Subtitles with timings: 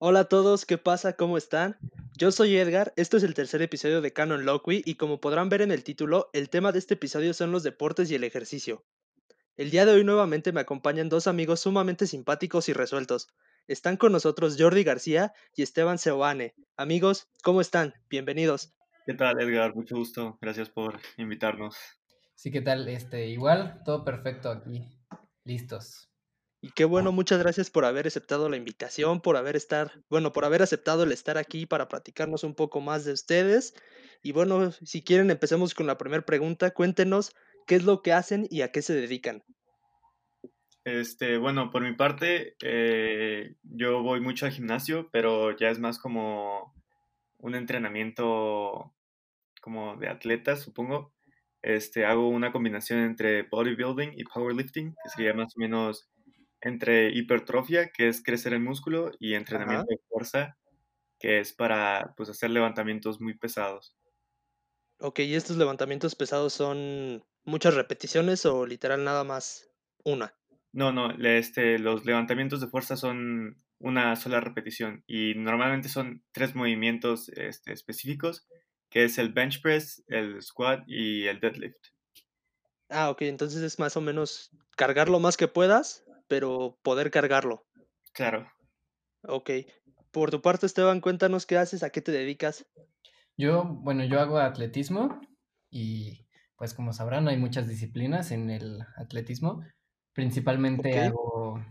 [0.00, 1.14] Hola a todos, ¿qué pasa?
[1.14, 1.76] ¿Cómo están?
[2.16, 5.60] Yo soy Edgar, esto es el tercer episodio de Canon Loqui y como podrán ver
[5.60, 8.84] en el título, el tema de este episodio son los deportes y el ejercicio.
[9.56, 13.26] El día de hoy nuevamente me acompañan dos amigos sumamente simpáticos y resueltos.
[13.66, 16.54] Están con nosotros Jordi García y Esteban Seoane.
[16.76, 17.92] Amigos, ¿cómo están?
[18.08, 18.72] Bienvenidos.
[19.04, 19.74] ¿Qué tal, Edgar?
[19.74, 20.38] Mucho gusto.
[20.40, 21.76] Gracias por invitarnos.
[22.36, 22.86] Sí, ¿qué tal?
[22.86, 24.96] Este, igual, todo perfecto aquí.
[25.42, 26.07] Listos.
[26.68, 30.44] Y qué bueno, muchas gracias por haber aceptado la invitación, por haber estar, bueno, por
[30.44, 33.74] haber aceptado el estar aquí para platicarnos un poco más de ustedes.
[34.22, 36.72] Y bueno, si quieren empecemos con la primera pregunta.
[36.72, 37.34] Cuéntenos
[37.66, 39.42] qué es lo que hacen y a qué se dedican.
[40.84, 45.98] Este, bueno, por mi parte, eh, yo voy mucho al gimnasio, pero ya es más
[45.98, 46.74] como
[47.38, 48.94] un entrenamiento
[49.62, 51.14] como de atletas, supongo.
[51.62, 56.10] Este, hago una combinación entre bodybuilding y powerlifting, que sería más o menos
[56.60, 60.56] entre hipertrofia, que es crecer el músculo, y entrenamiento de fuerza,
[61.18, 63.96] que es para pues, hacer levantamientos muy pesados.
[65.00, 69.70] Ok, ¿y estos levantamientos pesados son muchas repeticiones o literal nada más
[70.04, 70.34] una?
[70.72, 76.54] No, no, este, los levantamientos de fuerza son una sola repetición y normalmente son tres
[76.54, 78.46] movimientos este, específicos,
[78.90, 81.78] que es el bench press, el squat y el deadlift.
[82.88, 87.66] Ah, ok, entonces es más o menos cargar lo más que puedas pero poder cargarlo.
[88.12, 88.50] Claro.
[89.22, 89.50] Ok.
[90.10, 92.66] Por tu parte, Esteban, cuéntanos qué haces, a qué te dedicas.
[93.36, 95.20] Yo, bueno, yo hago atletismo
[95.70, 99.62] y pues como sabrán hay muchas disciplinas en el atletismo.
[100.12, 101.64] Principalmente hago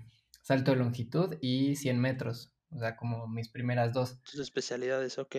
[0.44, 4.22] salto de longitud y 100 metros, o sea, como mis primeras dos.
[4.24, 5.36] Tus especialidades, ok.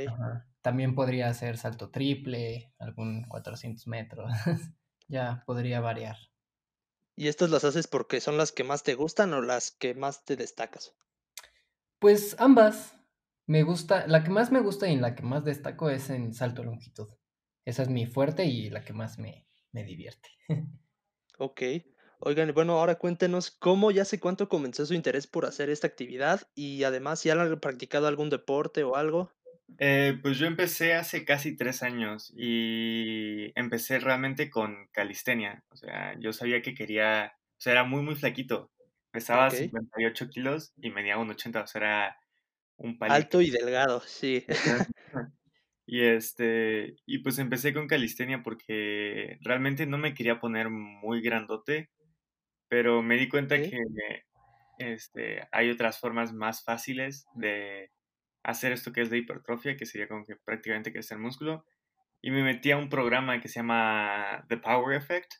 [0.61, 4.31] También podría hacer salto triple, algún 400 metros.
[5.09, 6.17] ya podría variar.
[7.19, 10.25] ¿Y estas las haces porque son las que más te gustan o las que más
[10.25, 10.95] te destacas?
[11.99, 12.95] Pues ambas.
[13.45, 16.33] Me gusta, la que más me gusta y en la que más destaco es en
[16.33, 17.09] salto longitud.
[17.65, 20.29] Esa es mi fuerte y la que más me, me divierte.
[21.39, 21.61] ok.
[22.21, 26.43] Oigan, bueno, ahora cuéntenos cómo y hace cuánto comenzó su interés por hacer esta actividad
[26.55, 29.33] y además si han practicado algún deporte o algo.
[29.77, 35.63] Eh, pues yo empecé hace casi tres años y empecé realmente con calistenia.
[35.69, 38.71] O sea, yo sabía que quería, o sea, era muy, muy flaquito.
[39.11, 42.17] Pesaba 58 kilos y medía un 80, o sea, era
[42.77, 43.15] un palito.
[43.15, 44.45] Alto y delgado, sí.
[45.87, 51.91] y este, y pues empecé con calistenia porque realmente no me quería poner muy grandote,
[52.69, 53.79] pero me di cuenta que
[54.79, 57.91] este, hay otras formas más fáciles de
[58.49, 61.67] hacer esto que es de hipertrofia, que sería como que prácticamente crecer músculo.
[62.23, 65.35] Y me metí a un programa que se llama The Power Effect.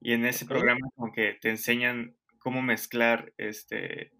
[0.00, 4.12] Y en ese programa como que te enseñan cómo mezclar este,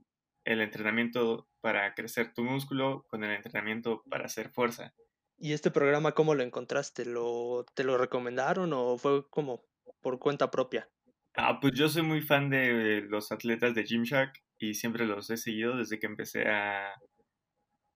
[0.45, 4.95] el entrenamiento para crecer tu músculo con el entrenamiento para hacer fuerza.
[5.37, 7.05] ¿Y este programa cómo lo encontraste?
[7.05, 9.67] ¿Lo, ¿Te lo recomendaron o fue como
[10.01, 10.89] por cuenta propia?
[11.35, 15.37] Ah, pues yo soy muy fan de los atletas de Gymshark y siempre los he
[15.37, 16.95] seguido desde que empecé a,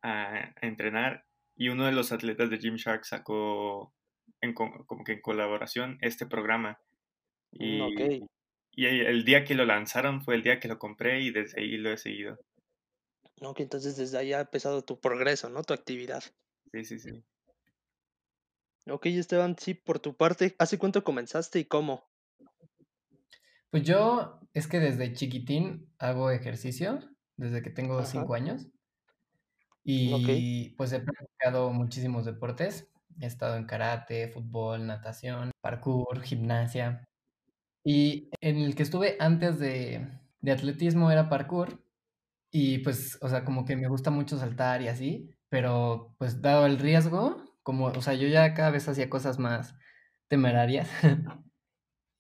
[0.03, 1.25] a, entrenar
[1.57, 3.93] y uno de los atletas de Gymshark sacó
[4.41, 6.81] en, como que en colaboración este programa.
[7.53, 8.27] Mm, y,
[8.73, 11.77] y el día que lo lanzaron fue el día que lo compré y desde ahí
[11.77, 12.39] lo he seguido.
[13.41, 15.63] Ok, entonces desde ahí ha empezado tu progreso, ¿no?
[15.63, 16.23] Tu actividad.
[16.73, 17.25] Sí, sí, sí.
[18.91, 22.09] Ok, Esteban, sí, por tu parte, ¿hace cuánto comenzaste y cómo?
[23.71, 27.01] Pues yo es que desde chiquitín hago ejercicio,
[27.37, 28.67] desde que tengo cinco años.
[29.85, 32.89] Y pues he practicado muchísimos deportes.
[33.21, 37.05] He estado en karate, fútbol, natación, parkour, gimnasia.
[37.85, 40.09] Y en el que estuve antes de,
[40.41, 41.83] de atletismo era parkour.
[42.53, 45.31] Y pues, o sea, como que me gusta mucho saltar y así.
[45.51, 49.77] Pero pues dado el riesgo, como, o sea, yo ya cada vez hacía cosas más
[50.29, 50.91] temerarias.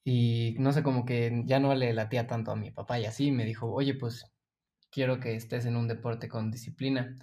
[0.04, 3.32] y no sé, como que ya no le latía tanto a mi papá y así.
[3.32, 4.24] Me dijo, oye, pues
[4.90, 7.16] quiero que estés en un deporte con disciplina.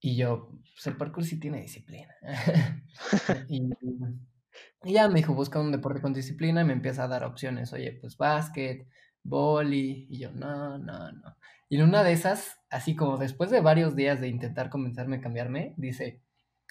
[0.00, 2.14] Y yo, pues el parkour sí tiene disciplina.
[3.48, 3.62] y,
[4.84, 7.72] ya me dijo, busca un deporte con disciplina y me empieza a dar opciones.
[7.72, 8.88] Oye, pues básquet,
[9.22, 10.06] boli.
[10.10, 11.36] Y yo, no, no, no.
[11.68, 15.20] Y en una de esas, así como después de varios días de intentar comenzarme a
[15.20, 16.22] cambiarme, dice,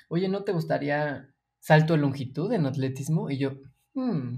[0.10, 3.30] oye, ¿no te gustaría salto de longitud en atletismo?
[3.30, 3.58] Y yo,
[3.94, 4.38] hmm,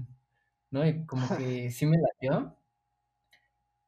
[0.70, 0.86] ¿no?
[0.86, 2.56] Y como que sí me latió.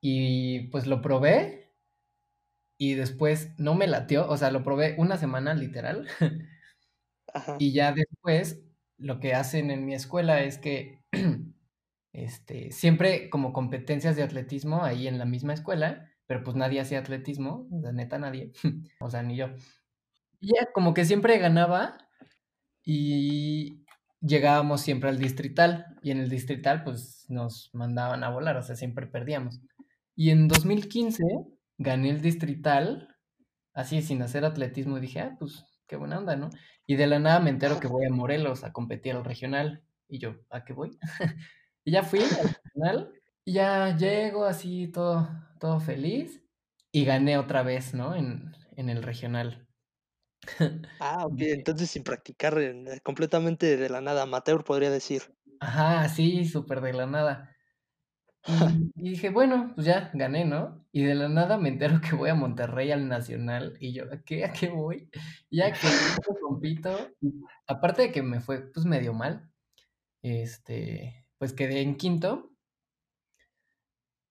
[0.01, 1.62] Y pues lo probé
[2.83, 6.09] y después no me latió, o sea, lo probé una semana literal.
[7.59, 8.61] Y ya después
[8.99, 11.01] lo que hacen en mi escuela es que
[12.13, 16.99] este, siempre como competencias de atletismo ahí en la misma escuela, pero pues nadie hacía
[16.99, 18.53] atletismo, de neta nadie,
[19.01, 19.47] o sea, ni yo.
[20.41, 21.97] Y ya como que siempre ganaba
[22.85, 23.87] y
[24.21, 28.77] llegábamos siempre al distrital y en el distrital pues nos mandaban a volar, o sea,
[28.77, 29.61] siempre perdíamos.
[30.17, 31.23] Y en 2015
[31.83, 33.17] gané el distrital,
[33.75, 36.51] así sin hacer atletismo, y dije, ah, pues qué buena onda, ¿no?
[36.87, 39.85] Y de la nada me entero que voy a Morelos a competir al regional.
[40.09, 40.99] Y yo, ¿a qué voy?
[41.85, 43.13] y ya fui al regional,
[43.45, 45.29] y ya llego así todo,
[45.61, 46.45] todo feliz,
[46.93, 48.15] y gané otra vez, ¿no?
[48.17, 49.69] En, en el regional.
[50.99, 55.23] Ah, ok, entonces sin practicar, eh, completamente de la nada, amateur podría decir.
[55.61, 57.52] Ajá, sí, súper de la nada.
[58.47, 58.53] Y,
[58.97, 60.85] y dije, bueno, pues ya gané, ¿no?
[60.93, 64.23] Y de la nada me entero que voy a Monterrey al Nacional y yo, ¿a
[64.23, 65.09] qué, a qué voy?
[65.51, 65.79] Ya que
[66.43, 66.97] compito,
[67.67, 69.51] aparte de que me fue pues medio mal,
[70.23, 72.51] este, pues quedé en quinto.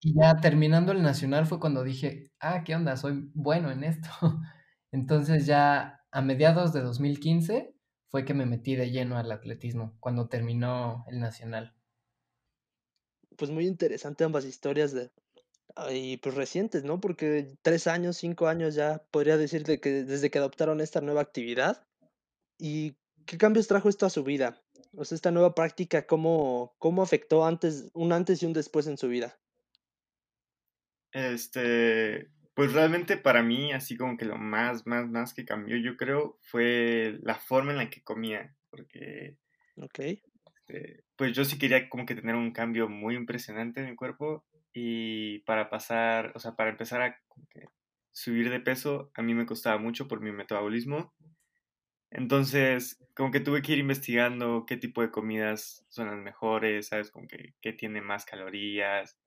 [0.04, 2.98] Y ya terminando el Nacional fue cuando dije, ah, ¿qué onda?
[2.98, 4.10] Soy bueno en esto.
[4.92, 7.74] Entonces ya a mediados de 2015
[8.10, 11.74] fue que me metí de lleno al atletismo, cuando terminó el Nacional.
[13.42, 15.10] Pues muy interesante ambas historias de,
[15.90, 17.02] y pues recientes, ¿no?
[17.02, 21.88] Porque tres años, cinco años ya podría decirte que desde que adoptaron esta nueva actividad.
[22.60, 24.62] ¿Y qué cambios trajo esto a su vida?
[24.96, 29.00] O sea, esta nueva práctica, ¿cómo, cómo afectó antes, un antes y un después en
[29.00, 29.40] su vida?
[31.12, 35.98] Este, pues realmente para mí, así como que lo más, más, más que cambió, yo
[35.98, 39.40] creo, fue la forma en la que comía, porque
[39.78, 40.00] Ok.
[41.22, 45.38] Pues yo sí quería como que tener un cambio muy impresionante en mi cuerpo y
[45.42, 47.16] para pasar, o sea, para empezar a
[48.12, 51.14] subir de peso, a mí me costaba mucho por mi metabolismo.
[52.10, 57.12] Entonces, como que tuve que ir investigando qué tipo de comidas son las mejores, ¿sabes?
[57.12, 59.20] Como que qué tiene más calorías,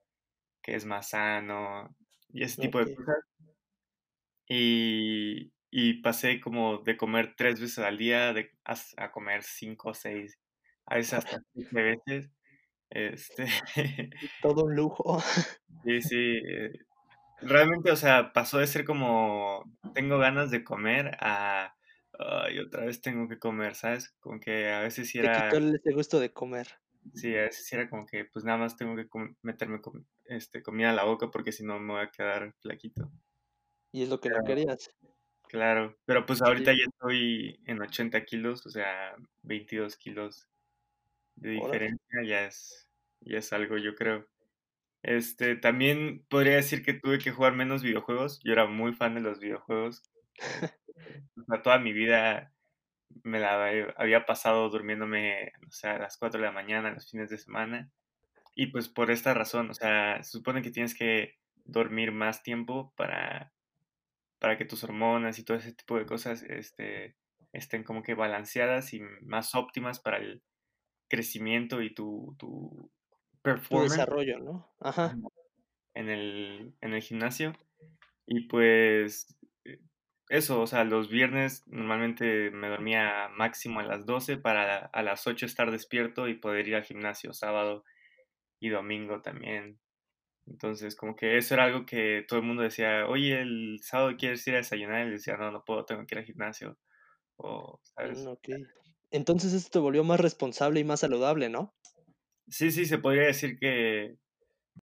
[0.62, 1.96] qué es más sano
[2.32, 2.94] y ese tipo de Ok.
[2.94, 3.18] cosas.
[4.48, 9.90] Y, y pasé como de comer tres veces al día de, a, a comer cinco
[9.90, 10.38] o seis,
[10.86, 12.30] a veces hasta siete veces.
[12.90, 13.46] Este,
[14.40, 15.18] Todo un lujo.
[15.82, 16.16] sí, sí.
[16.16, 16.72] eh,
[17.40, 19.64] Realmente, o sea, pasó de ser como
[19.94, 21.74] tengo ganas de comer a
[22.18, 24.14] ay, otra vez tengo que comer, ¿sabes?
[24.20, 26.68] Como que a veces sí Te quitó era, ese gusto de comer.
[27.14, 30.04] sí, a veces sí era como que pues nada más tengo que com- meterme com-
[30.26, 33.10] este, comida a la boca porque si no me voy a quedar flaquito.
[33.92, 34.90] Y es lo que no Pero, querías.
[35.48, 36.44] claro, pero pues Sí.
[36.46, 40.48] ahorita ya estoy en 80 kilos, o sea, 22 kilos
[41.36, 42.88] de diferencia, ya es,
[43.20, 44.28] ya es algo, yo creo.
[45.02, 48.40] Este, también podría decir que tuve que jugar menos videojuegos.
[48.42, 50.02] Yo era muy fan de los videojuegos.
[51.36, 52.52] o sea, toda mi vida
[53.22, 57.30] me la había pasado durmiéndome, o sea, a las 4 de la mañana, los fines
[57.30, 57.90] de semana.
[58.54, 62.92] Y pues por esta razón, o sea, se supone que tienes que dormir más tiempo
[62.96, 63.52] para,
[64.38, 67.16] para que tus hormonas y todo ese tipo de cosas este,
[67.52, 70.42] estén como que balanceadas y más óptimas para el
[71.14, 72.90] crecimiento y tu, tu
[73.68, 74.74] Tu performance desarrollo, ¿no?
[74.80, 75.20] Ajá.
[75.94, 77.52] en el, en el gimnasio.
[78.26, 79.80] Y pues eh,
[80.30, 85.26] eso, o sea, los viernes normalmente me dormía máximo a las 12 para a las
[85.26, 87.84] 8 estar despierto y poder ir al gimnasio sábado
[88.60, 89.80] y domingo también.
[90.46, 94.46] Entonces, como que eso era algo que todo el mundo decía, oye, el sábado quieres
[94.48, 96.78] ir a desayunar, y decía, no, no puedo, tengo que ir al gimnasio.
[97.36, 98.30] O, Mm, ¿sabes?
[99.14, 101.72] Entonces esto te volvió más responsable y más saludable, ¿no?
[102.48, 104.16] Sí, sí, se podría decir que,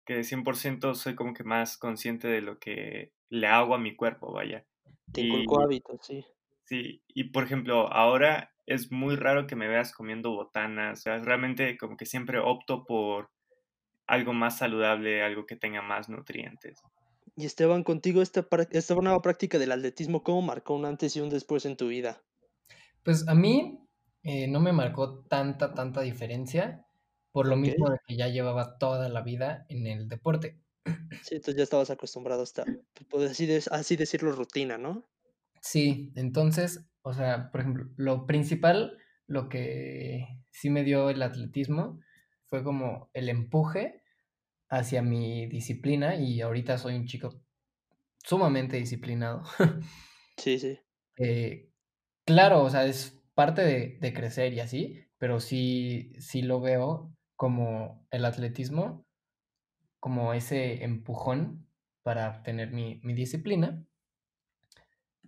[0.04, 4.34] que 100% soy como que más consciente de lo que le hago a mi cuerpo,
[4.34, 4.66] vaya.
[5.12, 6.26] Te inculcó hábitos, sí.
[6.64, 11.20] sí, y por ejemplo, ahora es muy raro que me veas comiendo botanas, o sea,
[11.20, 13.30] realmente como que siempre opto por
[14.08, 16.82] algo más saludable, algo que tenga más nutrientes.
[17.36, 21.30] Y Esteban, contigo esta, esta nueva práctica del atletismo, ¿cómo marcó un antes y un
[21.30, 22.24] después en tu vida?
[23.04, 23.85] Pues a mí
[24.26, 26.88] eh, no me marcó tanta, tanta diferencia,
[27.32, 30.60] por lo mismo de que ya llevaba toda la vida en el deporte.
[31.20, 32.72] Sí, entonces ya estabas acostumbrado a esta,
[33.10, 35.10] pues, así, de- así decirlo, rutina, ¿no?
[35.62, 42.00] Sí, entonces, o sea, por ejemplo, lo principal, lo que sí me dio el atletismo
[42.50, 44.04] fue como el empuje
[44.70, 47.42] hacia mi disciplina y ahorita soy un chico
[48.24, 49.44] sumamente disciplinado.
[50.38, 50.80] Sí, sí.
[51.18, 51.72] Eh,
[52.26, 57.16] claro, o sea, es parte de, de crecer y así, pero sí, sí lo veo
[57.36, 59.08] como el atletismo,
[60.00, 61.70] como ese empujón
[62.04, 63.86] para tener mi, mi disciplina.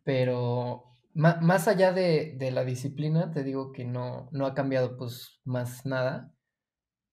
[0.03, 5.41] Pero más allá de, de la disciplina, te digo que no, no ha cambiado pues
[5.43, 6.35] más nada,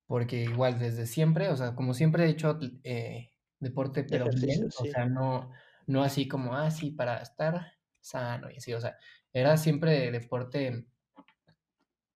[0.07, 4.85] porque igual desde siempre, o sea, como siempre he hecho eh, deporte, pero bien, o
[4.87, 5.51] sea, no,
[5.87, 8.97] no así como, así ah, para estar sano y así, o sea,
[9.35, 10.87] era siempre deporte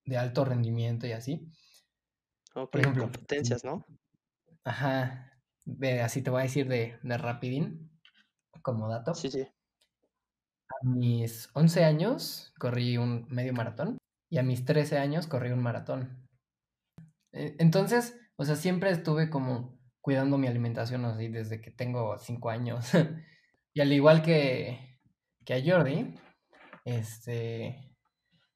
[0.05, 1.51] de alto rendimiento y así.
[2.53, 3.85] Por ejemplo, competencias, ¿no?
[4.63, 5.39] Ajá,
[6.03, 7.91] así te voy a decir de, de rapidín,
[8.61, 9.13] como dato.
[9.13, 9.47] Sí, sí.
[10.69, 13.97] A mis 11 años corrí un medio maratón
[14.29, 16.27] y a mis 13 años corrí un maratón.
[17.31, 22.49] E, entonces, o sea, siempre estuve como cuidando mi alimentación así desde que tengo 5
[22.49, 22.91] años.
[23.73, 24.99] y al igual que,
[25.45, 26.15] que a Jordi,
[26.85, 27.93] este,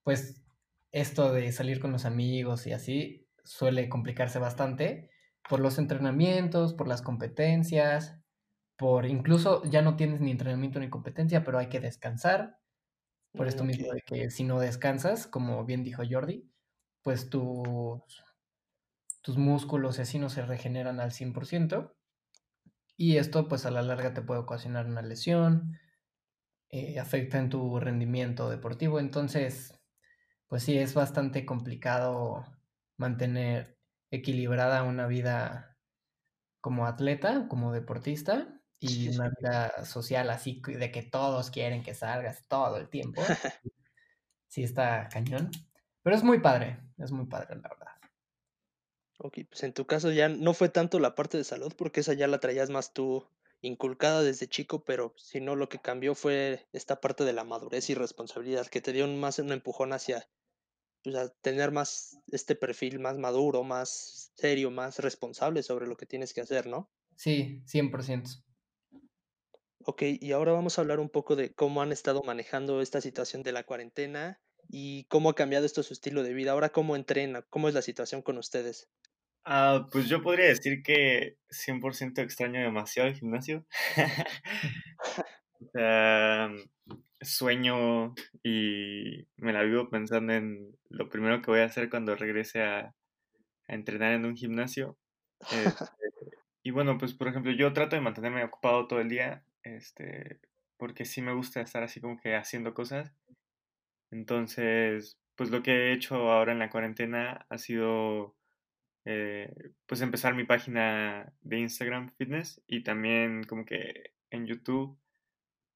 [0.03, 0.43] pues
[0.91, 5.09] esto de salir con los amigos y así suele complicarse bastante
[5.49, 8.19] por los entrenamientos, por las competencias,
[8.77, 12.59] por incluso ya no tienes ni entrenamiento ni competencia, pero hay que descansar.
[13.33, 16.47] Por esto mismo de que si no descansas, como bien dijo Jordi,
[17.01, 18.23] pues tus,
[19.23, 21.95] tus músculos así no se regeneran al 100%.
[22.95, 25.79] Y esto pues a la larga te puede ocasionar una lesión,
[26.75, 28.99] eh, afecta en tu rendimiento deportivo.
[28.99, 29.79] Entonces,
[30.47, 32.43] pues sí, es bastante complicado
[32.97, 33.77] mantener
[34.09, 35.77] equilibrada una vida
[36.61, 42.47] como atleta, como deportista, y una vida social así de que todos quieren que salgas
[42.47, 43.21] todo el tiempo.
[44.47, 45.51] sí está cañón.
[46.01, 47.91] Pero es muy padre, es muy padre, la verdad.
[49.19, 52.13] Ok, pues en tu caso ya no fue tanto la parte de salud, porque esa
[52.13, 53.27] ya la traías más tú
[53.63, 57.89] inculcada desde chico, pero si no lo que cambió fue esta parte de la madurez
[57.89, 60.29] y responsabilidad que te dio más un empujón hacia
[61.03, 66.33] pues, tener más este perfil más maduro, más serio, más responsable sobre lo que tienes
[66.33, 66.91] que hacer, ¿no?
[67.15, 68.43] Sí, 100%.
[69.85, 73.43] Ok, y ahora vamos a hablar un poco de cómo han estado manejando esta situación
[73.43, 76.51] de la cuarentena y cómo ha cambiado esto su estilo de vida.
[76.51, 77.43] Ahora, ¿cómo entrena?
[77.49, 78.89] ¿Cómo es la situación con ustedes?
[79.45, 83.65] Ah, pues yo podría decir que 100% extraño demasiado el gimnasio.
[85.59, 86.49] o sea,
[87.21, 92.61] sueño y me la vivo pensando en lo primero que voy a hacer cuando regrese
[92.63, 92.95] a,
[93.67, 94.97] a entrenar en un gimnasio.
[95.51, 95.85] Este,
[96.63, 100.39] y bueno, pues por ejemplo, yo trato de mantenerme ocupado todo el día este,
[100.77, 103.13] porque sí me gusta estar así como que haciendo cosas.
[104.11, 108.35] Entonces, pues lo que he hecho ahora en la cuarentena ha sido
[109.05, 109.51] eh,
[109.85, 114.97] pues empezar mi página de Instagram Fitness y también como que en YouTube.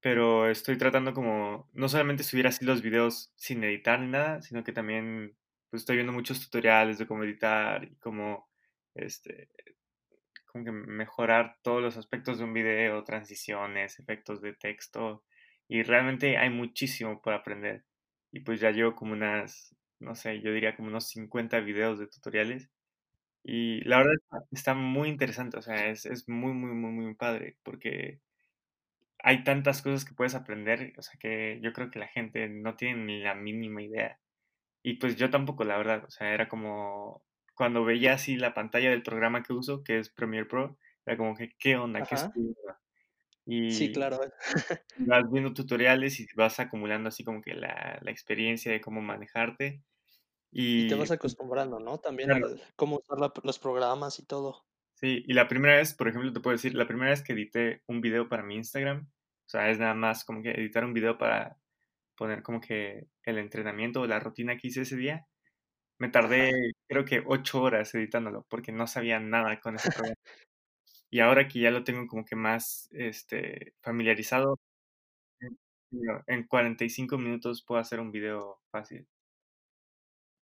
[0.00, 4.62] Pero estoy tratando como no solamente subir así los videos sin editar ni nada, sino
[4.64, 5.36] que también
[5.70, 8.48] pues estoy viendo muchos tutoriales de cómo editar y cómo
[8.94, 9.48] este,
[10.46, 15.24] como que mejorar todos los aspectos de un video, transiciones, efectos de texto,
[15.68, 17.84] y realmente hay muchísimo por aprender.
[18.32, 22.06] Y pues ya llevo como unas, no sé, yo diría como unos 50 videos de
[22.06, 22.70] tutoriales.
[23.50, 24.12] Y la verdad
[24.50, 28.20] está muy interesante, o sea, es, es muy, muy, muy, muy padre, porque
[29.20, 32.76] hay tantas cosas que puedes aprender, o sea, que yo creo que la gente no
[32.76, 34.20] tiene ni la mínima idea.
[34.82, 37.24] Y pues yo tampoco, la verdad, o sea, era como,
[37.54, 40.76] cuando veía así la pantalla del programa que uso, que es Premiere Pro,
[41.06, 42.02] era como que, ¿qué onda?
[42.02, 42.16] ¿Qué
[43.46, 44.20] Y sí, claro.
[44.98, 49.80] vas viendo tutoriales y vas acumulando así como que la, la experiencia de cómo manejarte.
[50.50, 51.98] Y, te vas acostumbrando, ¿no?
[51.98, 52.40] También a
[52.76, 54.64] cómo usar los programas y todo.
[54.94, 57.82] Sí, y la primera vez, por ejemplo, te puedo decir, la primera vez que edité
[57.86, 61.18] un video para mi Instagram, o sea, es nada más como que editar un video
[61.18, 61.58] para
[62.16, 65.26] poner como que el entrenamiento o la rutina que hice ese día,
[65.98, 70.16] me tardé, creo que ocho horas editándolo, porque no sabía nada con ese programa.
[71.10, 74.58] y ahora que ya lo tengo como que más este, familiarizado,
[76.26, 79.06] en 45 minutos puedo hacer un video fácil.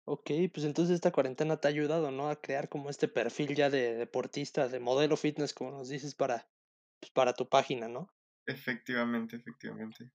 [0.05, 2.29] Ok, pues entonces esta cuarentena te ha ayudado, ¿no?
[2.29, 6.48] A crear como este perfil ya de deportista, de modelo fitness, como nos dices, para,
[7.00, 8.13] pues, para tu página, ¿no?
[8.45, 10.12] Efectivamente, efectivamente.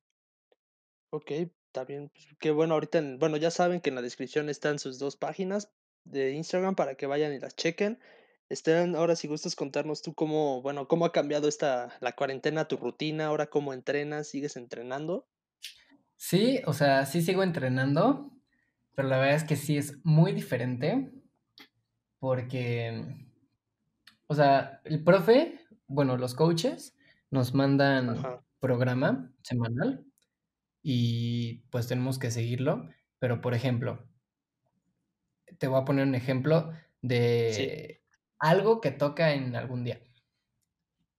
[1.11, 1.31] Ok,
[1.69, 4.99] Está bien, pues, qué bueno, ahorita, bueno, ya saben que en la descripción están sus
[4.99, 5.71] dos páginas
[6.05, 8.01] de Instagram para que vayan y las chequen.
[8.49, 12.79] Estén, ahora si gustas contarnos tú cómo, bueno, cómo ha cambiado esta, la cuarentena, tu
[12.79, 15.29] rutina, ahora cómo entrenas, sigues entrenando.
[16.17, 18.38] Sí, o sea, sí sigo entrenando,
[18.99, 21.13] pero la verdad es que sí es muy diferente
[22.19, 23.29] porque,
[24.27, 26.97] o sea, el profe, bueno, los coaches
[27.31, 28.21] nos mandan
[28.59, 30.05] programa semanal
[30.83, 32.89] y pues tenemos que seguirlo.
[33.21, 34.05] Pero, por ejemplo,
[35.59, 38.03] te voy a poner un ejemplo de
[38.41, 40.01] algo que toca en algún día.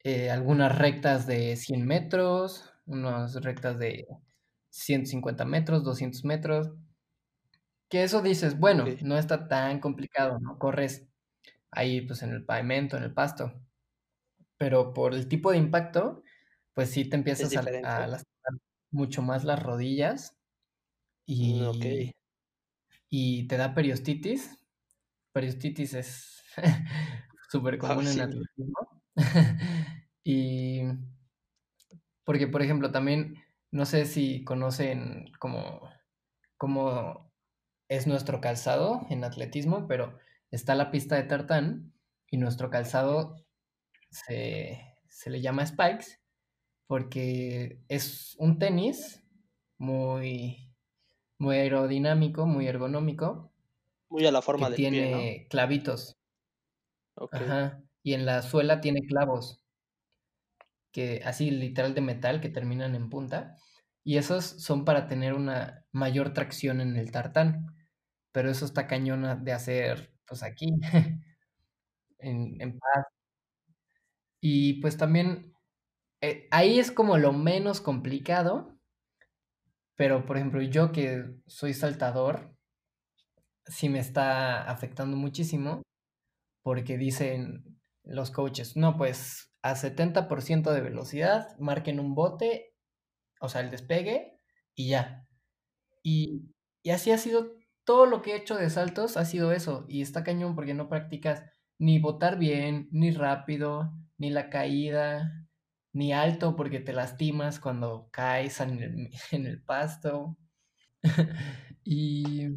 [0.04, 4.06] Eh, algunas rectas de 100 metros, unas rectas de
[4.68, 6.72] 150 metros, 200 metros.
[7.90, 10.58] Que eso dices, bueno, no está tan complicado, ¿no?
[10.60, 11.10] Corres
[11.72, 13.54] ahí pues en el pavimento, en el pasto.
[14.58, 16.24] pero por el tipo de impacto,
[16.74, 20.38] pues sí te ¿Es empiezas a, a lastimar mucho más las rodillas
[21.42, 22.12] Mm, y,
[23.10, 24.58] y te da periostitis.
[25.34, 26.44] Periostitis es
[27.52, 28.22] súper común en sí.
[28.22, 29.04] atletismo.
[30.24, 30.84] y
[32.24, 33.36] porque, por ejemplo, también
[33.72, 35.90] no sé si conocen cómo,
[36.58, 37.29] cómo
[37.90, 40.18] es nuestro calzado en atletismo, pero
[40.52, 41.94] está la pista de tartán
[42.32, 43.36] y nuestro calzado
[44.12, 44.80] se,
[45.10, 46.20] se le llama spikes
[46.88, 49.24] porque es un tenis
[49.78, 50.74] muy,
[51.40, 53.54] muy aerodinámico, muy ergonómico,
[54.10, 55.18] Muy a la que forma del pie, ¿no?
[55.18, 56.18] tiene clavitos.
[57.32, 57.84] Ajá.
[58.04, 59.64] Y en la suela tiene clavos,
[60.92, 63.56] que así literal de metal que terminan en punta.
[64.04, 67.76] Y esos son para tener una mayor tracción en el tartán.
[68.32, 70.68] Pero eso está cañona de hacer, pues aquí,
[72.20, 73.06] en, en paz.
[74.42, 75.54] Y pues también
[76.22, 78.80] eh, ahí es como lo menos complicado,
[79.96, 82.56] pero por ejemplo, yo que soy saltador,
[83.66, 85.82] sí me está afectando muchísimo
[86.64, 92.74] porque dicen los coaches, no, pues a 70% de velocidad, marquen un bote,
[93.42, 94.40] o sea, el despegue
[94.76, 95.28] y ya.
[96.04, 97.56] Y, y así ha sido
[97.90, 99.88] todo lo que he hecho de saltos, ha sido eso.
[99.90, 101.44] Y está cañón porque no practicas
[101.80, 105.48] ni botar bien, ni rápido, ni la caída,
[105.92, 110.38] ni alto porque te lastimas cuando caes en el, en el pasto.
[111.84, 112.50] y,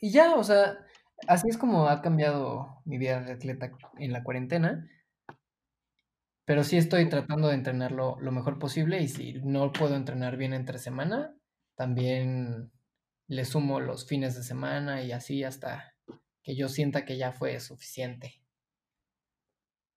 [0.00, 0.78] y ya, o sea,
[1.26, 4.88] así es como ha cambiado mi vida de atleta en la cuarentena.
[6.44, 10.52] Pero sí estoy tratando de entrenarlo lo mejor posible y si no puedo entrenar bien
[10.52, 11.34] entre semana,
[11.74, 12.70] también
[13.28, 15.96] le sumo los fines de semana y así hasta
[16.42, 18.42] que yo sienta que ya fue suficiente.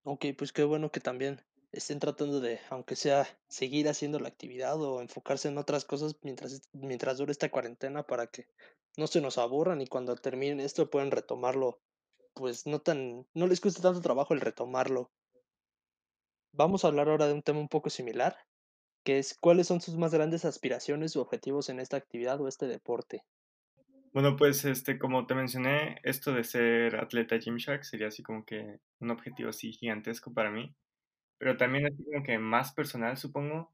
[0.04, 4.80] Okey, pues qué bueno que también estén tratando de, aunque sea, seguir haciendo la actividad
[4.80, 8.48] o enfocarse en otras cosas mientras mientras dure esta cuarentena para que
[8.96, 11.82] no se nos aburran y cuando termine esto puedan retomarlo,
[12.34, 15.10] pues no tan no les cueste tanto trabajo el retomarlo.
[16.50, 18.36] Vamos a hablar ahora de un tema un poco similar,
[19.06, 22.66] que es, ¿cuáles son sus más grandes aspiraciones u objetivos en esta actividad o este
[22.66, 23.22] deporte?
[24.12, 28.80] Bueno, pues, este, como te mencioné, esto de ser atleta Gymshark sería así como que
[28.98, 30.74] un objetivo así gigantesco para mí,
[31.38, 33.72] pero también así como que más personal, supongo.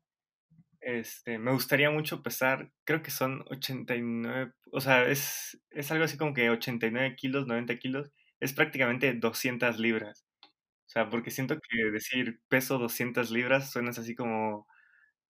[0.83, 6.19] Este, me gustaría mucho pesar, creo que son 89, o sea, es, es algo así
[6.19, 10.27] como que 89 kilos, 90 kilos, es prácticamente 200 libras.
[10.43, 14.67] O sea, porque siento que decir peso 200 libras suena así como,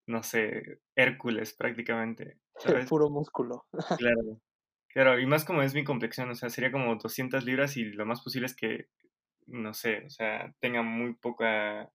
[0.06, 2.88] no sé, Hércules prácticamente, ¿sabes?
[2.88, 3.66] Puro músculo.
[3.98, 4.40] Claro.
[4.88, 8.04] Claro, y más como es mi complexión, o sea, sería como 200 libras y lo
[8.04, 8.88] más posible es que,
[9.46, 11.90] no sé, o sea, tenga muy poca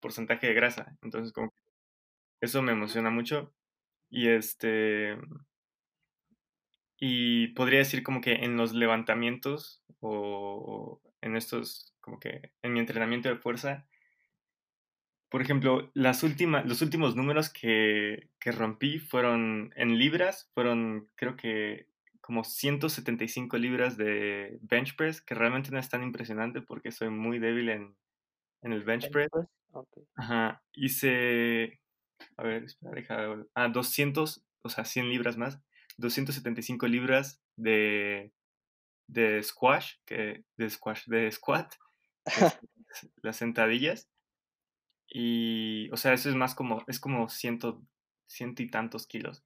[0.00, 0.96] porcentaje de grasa.
[1.02, 1.60] Entonces, como que
[2.40, 3.54] eso me emociona mucho.
[4.10, 5.16] Y este,
[6.98, 12.72] y podría decir como que en los levantamientos o, o en estos, como que en
[12.72, 13.86] mi entrenamiento de fuerza,
[15.30, 21.36] por ejemplo, las últimas, los últimos números que, que rompí fueron en libras, fueron creo
[21.36, 21.86] que
[22.20, 27.38] como 175 libras de bench press, que realmente no es tan impresionante porque soy muy
[27.38, 27.96] débil en,
[28.62, 29.30] en el bench ¿Bench press.
[30.16, 31.80] Ajá, hice,
[32.36, 35.60] a ver, espera, deja, ah, 200, o sea, 100 libras más,
[35.98, 38.32] 275 libras de,
[39.06, 41.72] de squash, que, de squash, de squat,
[43.22, 44.08] las sentadillas.
[45.10, 47.82] Y, o sea, eso es más como, es como ciento,
[48.28, 49.44] ciento y tantos kilos.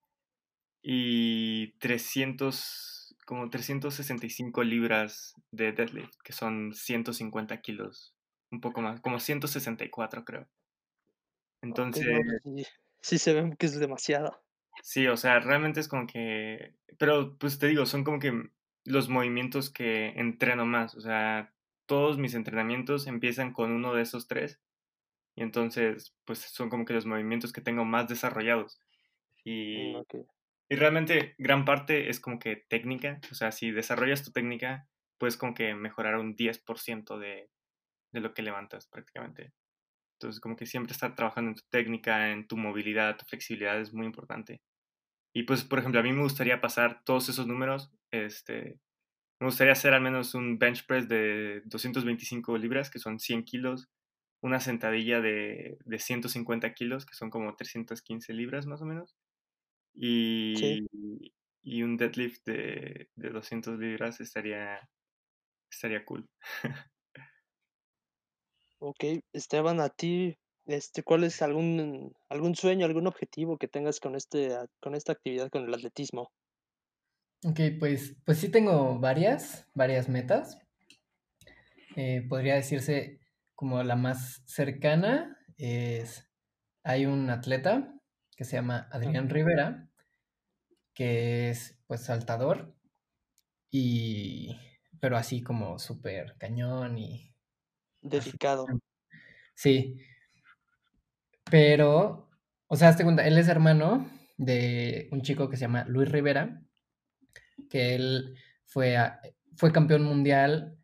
[0.82, 8.14] Y 300, como 365 libras de deadlift, que son 150 kilos,
[8.50, 10.46] un poco más, como 164 creo.
[11.62, 12.66] Entonces, pues sí,
[13.00, 14.38] sí se ve que es demasiado.
[14.82, 18.50] sí, o sea, realmente es como que, pero pues te digo, son como que
[18.84, 21.54] los movimientos que entreno más, o sea,
[21.86, 24.60] todos mis entrenamientos empiezan con uno de esos tres
[25.36, 28.80] y entonces, pues son como que los movimientos que tengo más desarrollados.
[29.74, 30.06] Mm, Y,
[30.70, 35.36] y realmente gran parte es como que técnica, o sea, si desarrollas tu técnica, puedes
[35.36, 37.50] como que mejorar un 10% de,
[38.12, 39.54] de lo que levantas prácticamente.
[40.18, 43.92] Entonces, como que siempre estar trabajando en tu técnica, en tu movilidad, tu flexibilidad es
[43.94, 44.62] muy importante.
[45.32, 48.80] Y pues, por ejemplo, a mí me gustaría pasar todos esos números, este,
[49.40, 53.88] me gustaría hacer al menos un bench press de 225 libras, que son 100 kilos,
[54.44, 59.16] una sentadilla de, de 150 kilos, que son como 315 libras más o menos,
[60.54, 60.80] Sí.
[60.80, 64.90] y, y un deadlift de, de 200 libras estaría,
[65.70, 66.30] estaría cool.
[68.78, 69.02] Ok,
[69.32, 74.56] Esteban, a ti, este, ¿cuál es algún algún sueño, algún objetivo que tengas con este
[74.80, 76.30] con esta actividad, con el atletismo?
[77.46, 80.58] Okey, pues pues sí tengo varias varias metas.
[81.96, 83.20] Eh, podría decirse
[83.54, 86.28] como la más cercana es
[86.84, 87.94] hay un atleta
[88.36, 88.88] que se llama.
[88.92, 89.88] Adrián Rivera
[90.94, 92.74] que es, pues, saltador
[93.70, 94.56] y
[95.00, 97.34] pero así como súper cañón y.
[98.02, 98.66] Dedicado.
[99.54, 99.98] Sí.
[101.50, 102.30] Pero,
[102.68, 106.62] o sea, hazte cuenta, él es hermano de un chico que se llama Luis Rivera,
[107.70, 108.36] que él
[108.66, 109.20] fue a
[109.56, 110.78] fue campeón mundial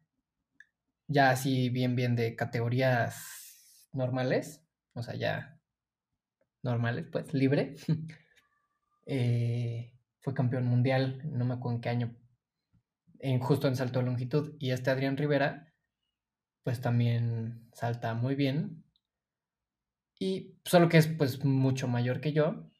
[1.11, 5.61] ya así bien, bien de categorías normales, o sea, ya
[6.62, 7.77] normales, pues, libre.
[9.12, 12.16] Eh, fue campeón mundial, no me acuerdo en qué año,
[13.40, 14.55] justo en salto de longitud.
[14.61, 15.75] Y este Adrián Rivera,
[16.62, 18.85] pues también salta muy bien.
[20.20, 22.70] Y solo que es, pues, mucho mayor que yo.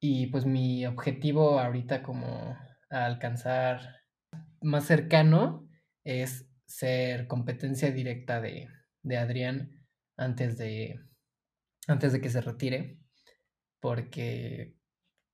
[0.00, 2.56] Y, pues, mi objetivo ahorita como
[2.90, 4.02] a alcanzar
[4.60, 5.68] más cercano
[6.04, 8.68] es ser competencia directa de
[9.04, 10.98] de Adrián antes de
[11.86, 12.98] antes de que se retire,
[13.80, 14.76] porque,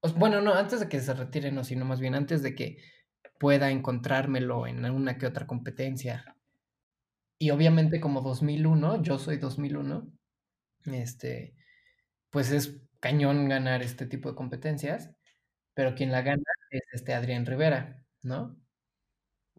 [0.00, 2.78] pues, bueno, no, antes de que se retire, no, sino más bien antes de que
[3.38, 6.36] pueda encontrármelo en una que otra competencia.
[7.38, 10.12] Y obviamente como 2001, yo soy 2001,
[10.86, 11.54] este,
[12.30, 15.12] pues es cañón ganar este tipo de competencias,
[15.74, 18.56] pero quien la gana es este Adrián Rivera, ¿no?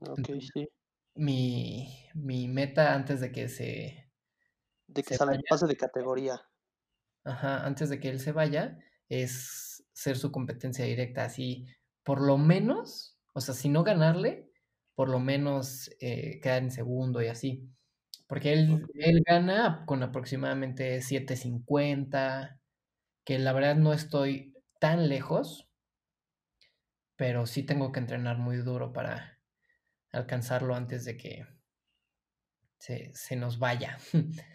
[0.01, 0.67] Entonces, sí.
[1.15, 4.11] Mi mi meta antes de que se
[4.87, 6.41] De que se sal vaya pase de categoría.
[7.25, 11.67] Ajá, antes de que él se vaya, es ser su competencia directa, así,
[12.03, 14.49] por lo menos, o sea, si no ganarle,
[14.95, 17.69] por lo menos, eh, quedar en segundo y así.
[18.27, 22.59] Porque él él gana con aproximadamente 7:50,
[23.25, 25.67] que la verdad no estoy tan lejos
[27.19, 29.30] pero sí tengo que entrenar muy duro para
[30.13, 31.45] alcanzarlo antes de que
[32.79, 33.97] se se nos vaya.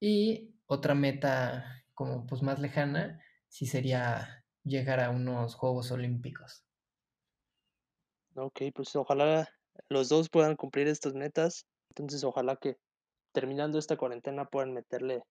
[0.00, 6.66] Y otra meta como, pues, más lejana, sí sería llegar a unos Juegos Olímpicos.
[8.36, 9.48] Okey, pues, ojalá
[9.88, 11.66] los 2 puedan cumplir estas metas.
[11.90, 12.76] Entonces, ojalá que
[13.32, 15.22] terminando esta cuarentena puedan meterle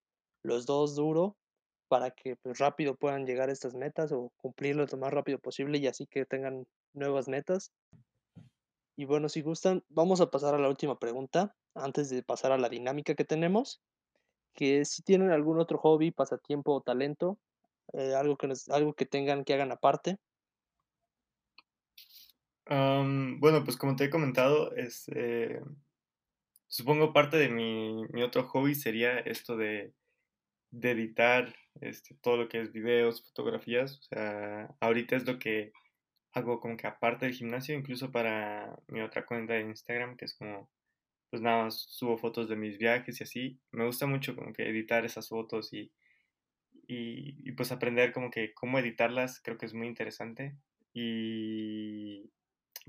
[0.42, 1.36] los 2 duro
[1.88, 5.78] para que, pues, rápido puedan llegar a estas metas o cumplirlas lo más rápido posible
[5.78, 7.70] y así que tengan nuevas metas.
[8.96, 12.58] Y bueno, si gustan, vamos a pasar a la última pregunta, antes de pasar a
[12.58, 13.82] la dinámica que tenemos,
[14.54, 17.38] que es si tienen algún otro hobby, pasatiempo o talento,
[17.92, 20.16] eh, algo que nos algo que tengan que hagan aparte.
[22.68, 25.60] Bueno, pues, como te he comentado, este,
[26.66, 29.92] supongo parte de mi mi otro hobby sería esto de
[30.70, 35.72] de editar, este, todo lo que es videos, fotografías, o sea, ahorita es lo que
[36.36, 40.34] hago como que aparte del gimnasio, incluso para mi otra cuenta de Instagram, que es
[40.36, 40.70] como,
[41.30, 43.60] pues, nada más subo fotos de mis viajes y así.
[43.72, 45.92] Me gusta mucho como que editar esas fotos y
[46.88, 50.56] y pues, aprender como que cómo editarlas, creo que es muy interesante.
[50.92, 52.30] Y,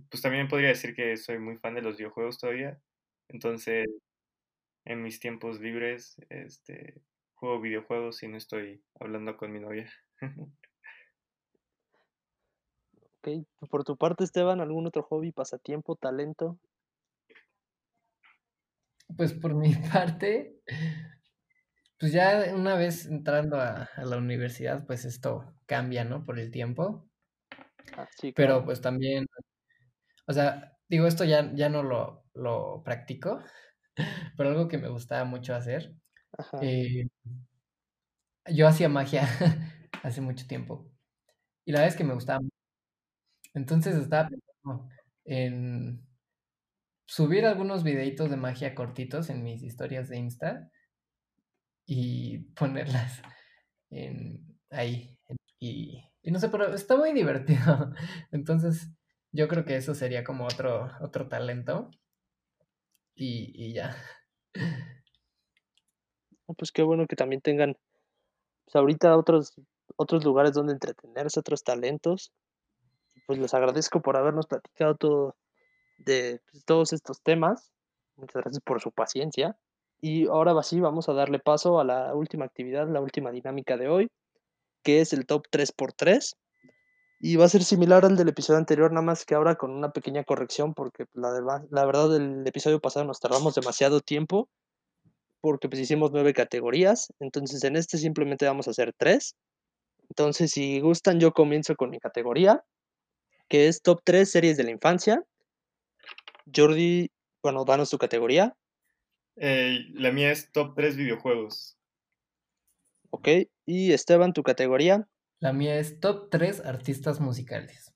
[0.10, 2.82] pues, también podría decir que soy muy fan de los videojuegos todavía.
[3.30, 3.88] Entonces,
[4.86, 7.02] en mis tiempos libres, este,
[7.36, 9.92] juego videojuegos y no estoy hablando con mi novia.
[13.70, 16.58] Por tu parte, Esteban, ¿algún otro hobby, pasatiempo, talento?
[19.18, 20.62] Pues, por mi parte
[22.00, 26.52] pues, ya una vez entrando a a la universidad, pues, esto cambia, ¿no?, por el
[26.52, 27.10] tiempo.
[27.98, 29.26] Ah, sí, Pero, pues, también,
[30.28, 33.40] o sea, digo, esto ya ya no lo lo practico,
[34.38, 35.96] pero algo que me gustaba mucho hacer,
[36.62, 37.08] eh
[38.46, 39.28] yo hacía magia
[40.04, 40.92] hace mucho tiempo,
[41.66, 42.42] y la verdad es que me gustaba
[43.58, 44.88] Entonces, estaba pensando
[45.26, 46.06] en
[47.08, 50.72] subir algunos videitos de magia cortitos en mis historias de Insta
[51.88, 53.22] y ponerlas
[53.89, 55.17] en ahí,
[55.60, 57.93] y y no sé, pero está muy divertido.
[58.32, 58.91] Entonces,
[59.32, 61.89] yo creo que eso sería como otro otro talento.
[63.15, 63.96] Y y ya.
[66.48, 67.76] No, pues, qué bueno que también tengan,
[68.65, 69.56] pues, ahorita otros
[69.98, 72.32] otros lugares donde entretenerse, otros talentos.
[73.28, 75.36] Pues, les agradezco por habernos platicado todo
[75.98, 77.72] de, pues, todos estos temas.
[78.16, 79.58] Muchas gracias por su paciencia.
[80.02, 83.90] Y ahora sí, vamos a darle paso a la última actividad, la última dinámica de
[83.90, 84.08] hoy,
[84.84, 86.38] que es el top 3 por 3.
[87.20, 89.92] Y va a ser similar al del episodio anterior, nada más que ahora con una
[89.92, 94.50] pequeña corrección, porque, pues, la verdad la verdad, el episodio pasado nos tardamos demasiado tiempo,
[95.42, 99.36] porque pues hicimos nueve categorías, entonces en este simplemente vamos a hacer tres.
[100.10, 102.63] Entonces, si gustan, yo comienzo con mi categoría,
[103.48, 105.24] que es top 3 series de la infancia.
[106.54, 107.12] Jordi,
[107.44, 108.56] bueno, danos tu categoría.
[109.36, 111.78] Eh, la mía es top 3 videojuegos.
[113.10, 113.28] Ok,
[113.66, 115.08] y Esteban, tu categoría.
[115.40, 117.94] La mía es top 3 artistas musicales.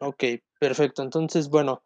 [0.00, 0.24] Ok,
[0.58, 1.02] perfecto.
[1.02, 1.82] Entonces, bueno,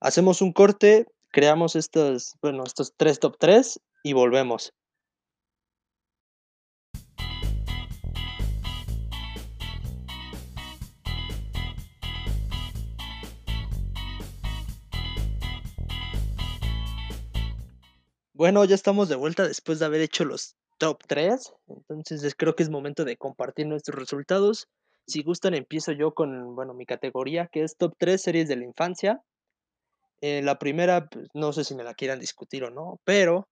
[0.00, 4.74] hacemos un corte, creamos estos, bueno, estos tres top 3 y volvemos.
[18.36, 21.54] Bueno, ya estamos de vuelta después de haber hecho los top 3.
[21.88, 24.68] Entonces creo que es momento de compartir nuestros resultados.
[25.06, 28.64] Si gustan, empiezo yo con, bueno, mi categoría, que es top 3 series de la
[28.64, 29.22] infancia.
[30.20, 33.48] Eh, la primera, pues, no sé si me la quieran discutir o no, pero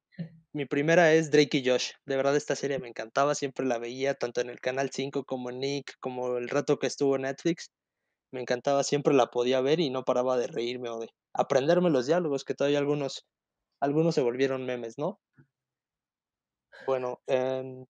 [0.52, 1.92] mi primera es Drake y Josh.
[2.04, 5.48] De verdad, esta serie me encantaba, siempre la veía tanto en el canal 5 como
[5.48, 7.70] en Nick, como el rato que estuvo en Netflix.
[8.32, 12.06] Me encantaba, siempre la podía ver y no paraba de reírme o de aprenderme los
[12.06, 13.24] diálogos, que todavía algunos
[13.84, 15.20] algunos se volvieron memes, ¿no?
[16.86, 17.84] Bueno, em,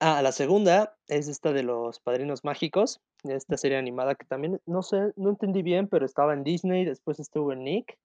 [0.00, 4.82] ah, la segunda es esta de los Padrinos Mágicos, esta serie animada que también, no
[4.82, 7.98] sé, no entendí bien, pero estaba en Disney, después estuvo en Nick,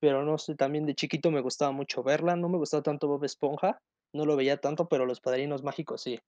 [0.00, 3.24] pero no sé, también de chiquito me gustaba mucho verla, no me gustaba tanto Bob
[3.24, 3.80] Esponja,
[4.12, 6.18] no lo veía tanto, pero los Padrinos Mágicos sí.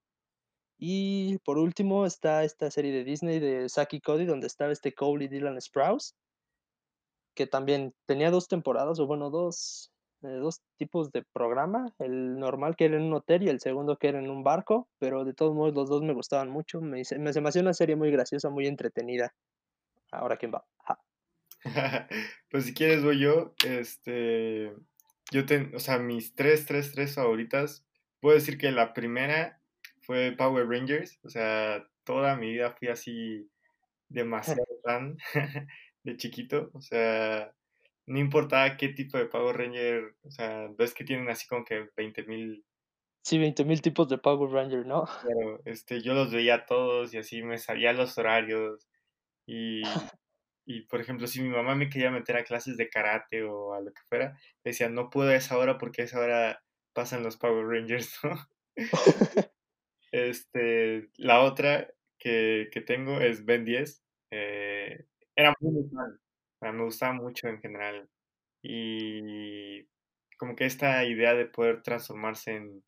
[0.78, 5.24] Y por último está esta serie de Disney de Saki Cody, donde estaba este Cole
[5.24, 6.14] y Dylan Sprouse,
[7.36, 12.86] que también tenía dos temporadas, o bueno, dos, dos tipos de programa, el normal que
[12.86, 15.54] era en un hotel y el segundo que era en un barco, pero de todos
[15.54, 18.50] modos los dos me gustaban mucho, me, me, se me hacía una serie muy graciosa,
[18.50, 19.34] muy entretenida.
[20.10, 20.64] Ahora quién va.
[22.50, 24.72] pues si quieres voy yo, este,
[25.32, 27.84] yo tengo, o sea, mis tres, tres, tres favoritas,
[28.20, 29.60] puedo decir que la primera
[30.02, 33.50] fue Power Rangers, o sea, toda mi vida fui así
[34.08, 35.16] demasiado fan
[36.04, 37.52] de chiquito, o sea,
[38.06, 41.88] no importaba qué tipo de Power Ranger, o sea, ves que tienen así como que
[41.96, 42.64] 20 mil.
[43.24, 45.04] Sí, 20 mil tipos de Power Ranger, ¿no?
[45.28, 48.88] Pero este, yo los veía todos y así me sabía los horarios.
[49.46, 49.82] Y,
[50.66, 53.80] y, por ejemplo, si mi mamá me quería meter a clases de karate o a
[53.80, 57.36] lo que fuera, decía, no puedo a esa hora porque a esa hora pasan los
[57.36, 58.36] Power Rangers, ¿no?
[60.12, 64.02] este, la otra que, que tengo es Ben 10.
[64.30, 65.74] Eh, era muy
[66.72, 68.08] me gustaba mucho en general.
[68.62, 69.86] Y
[70.38, 72.82] como que esta idea de poder transformarse en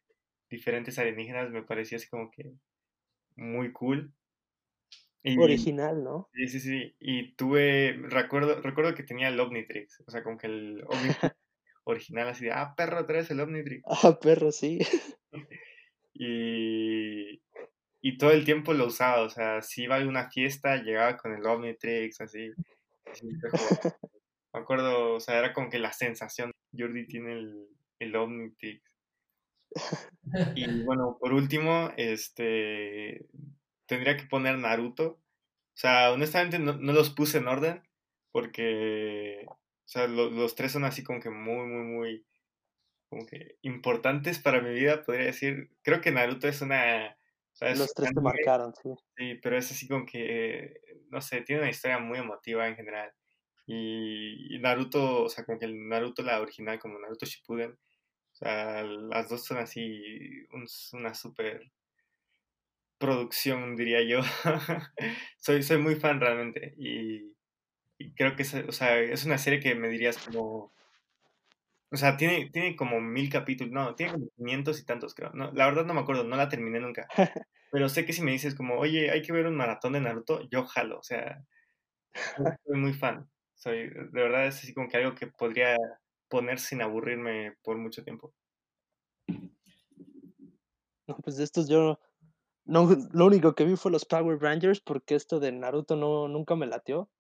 [0.51, 2.53] diferentes alienígenas me parecía así como que
[3.37, 4.12] muy cool.
[5.25, 6.29] Original, ¿no?
[6.33, 6.97] Sí, sí, sí.
[7.01, 11.21] Y tuve, recuerdo, recuerdo que tenía el Omnitrix, o sea, como que el Omnitrix
[11.85, 13.83] original así de, ah, perro, traes el Omnitrix.
[13.87, 14.79] Ah, perro, sí.
[16.14, 17.43] y,
[18.01, 21.35] y todo el tiempo lo usaba, o sea, si iba a una fiesta, llegaba con
[21.35, 22.51] el Omnitrix, así.
[24.53, 26.51] Me acuerdo, o sea, era como que la sensación.
[26.77, 27.68] Jordi tiene el,
[27.99, 28.83] el Omnitrix.
[30.55, 33.27] Y bueno, por último, este
[33.87, 35.07] tendría que poner Naruto.
[35.09, 37.83] O sea, honestamente no, los puse en orden
[38.33, 42.27] porque, o sea, los tres son así como que muy, muy, muy,
[43.11, 45.71] como que importantes para mi vida, podría decir.
[45.83, 47.18] Creo que Naruto es una...
[47.61, 48.90] los tres te marcaron, sí.
[49.16, 53.12] Sí, pero es así como que no sé, tiene una historia muy emotiva en general.
[53.66, 58.83] Y, Naruto, o sea, como que el Naruto, la original, como Naruto Shippuden, o sea,
[58.83, 60.03] las dos son así
[60.92, 61.71] una super
[62.99, 64.21] producción, diría yo.
[65.38, 67.35] soy, soy muy fan realmente y,
[68.16, 70.73] creo que es, o sea, es una serie que me dirías como...
[71.90, 75.31] O sea, tiene, tiene como mil capítulos, no, tiene como 500 y tantos, creo.
[75.33, 77.07] No, la verdad no me acuerdo, no la terminé nunca.
[77.70, 80.48] Pero sé que si me dices como, oye, hay que ver un maratón de Naruto,
[80.51, 81.44] yo jalo, o sea,
[82.64, 83.29] soy muy fan.
[83.55, 85.77] Soy, de verdad es así como que algo que podría
[86.29, 88.33] poner sin aburrirme por mucho tiempo.
[91.07, 91.98] No, pues de estos yo
[92.68, 96.55] no, lo único que vi fue los Power Rangers porque esto de Naruto no, nunca
[96.55, 97.11] me latió.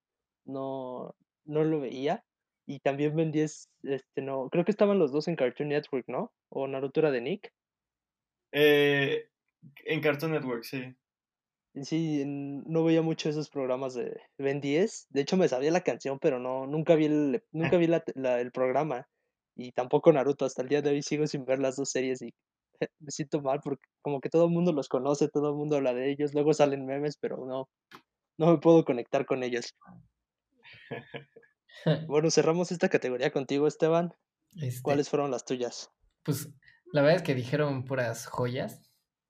[0.44, 2.22] No, no lo veía.
[2.68, 6.32] Y también Ben 10, este, no, creo que estaban los dos en Cartoon Network, ¿no?
[6.50, 7.50] O Naruto era de Nick.
[8.52, 9.26] Eh,
[9.86, 10.94] en Cartoon Network, sí.
[11.82, 15.06] Sí, no veía mucho esos programas de Ben 10.
[15.08, 19.08] De hecho, me sabía la canción, pero no, nunca vi el, nunca vi el programa.
[19.56, 20.44] Y tampoco Naruto.
[20.44, 22.34] Hasta el día de hoy sigo sin ver las dos series y
[22.98, 25.94] me siento mal porque como que todo el mundo los conoce, todo el mundo habla
[25.94, 26.34] de ellos.
[26.34, 27.66] Luego salen memes, pero no,
[28.36, 29.74] no me puedo conectar con ellos.
[32.08, 34.14] Bueno, cerramos esta categoría contigo, Esteban.
[34.56, 35.90] Este, ¿Cuáles fueron las tuyas?
[36.24, 36.48] Pues
[36.92, 38.82] la verdad es que dijeron puras joyas,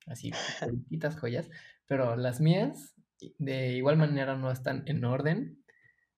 [0.06, 0.30] así,
[0.60, 1.50] poquitas joyas,
[1.86, 2.94] pero las mías
[3.38, 5.64] de igual manera no están en orden,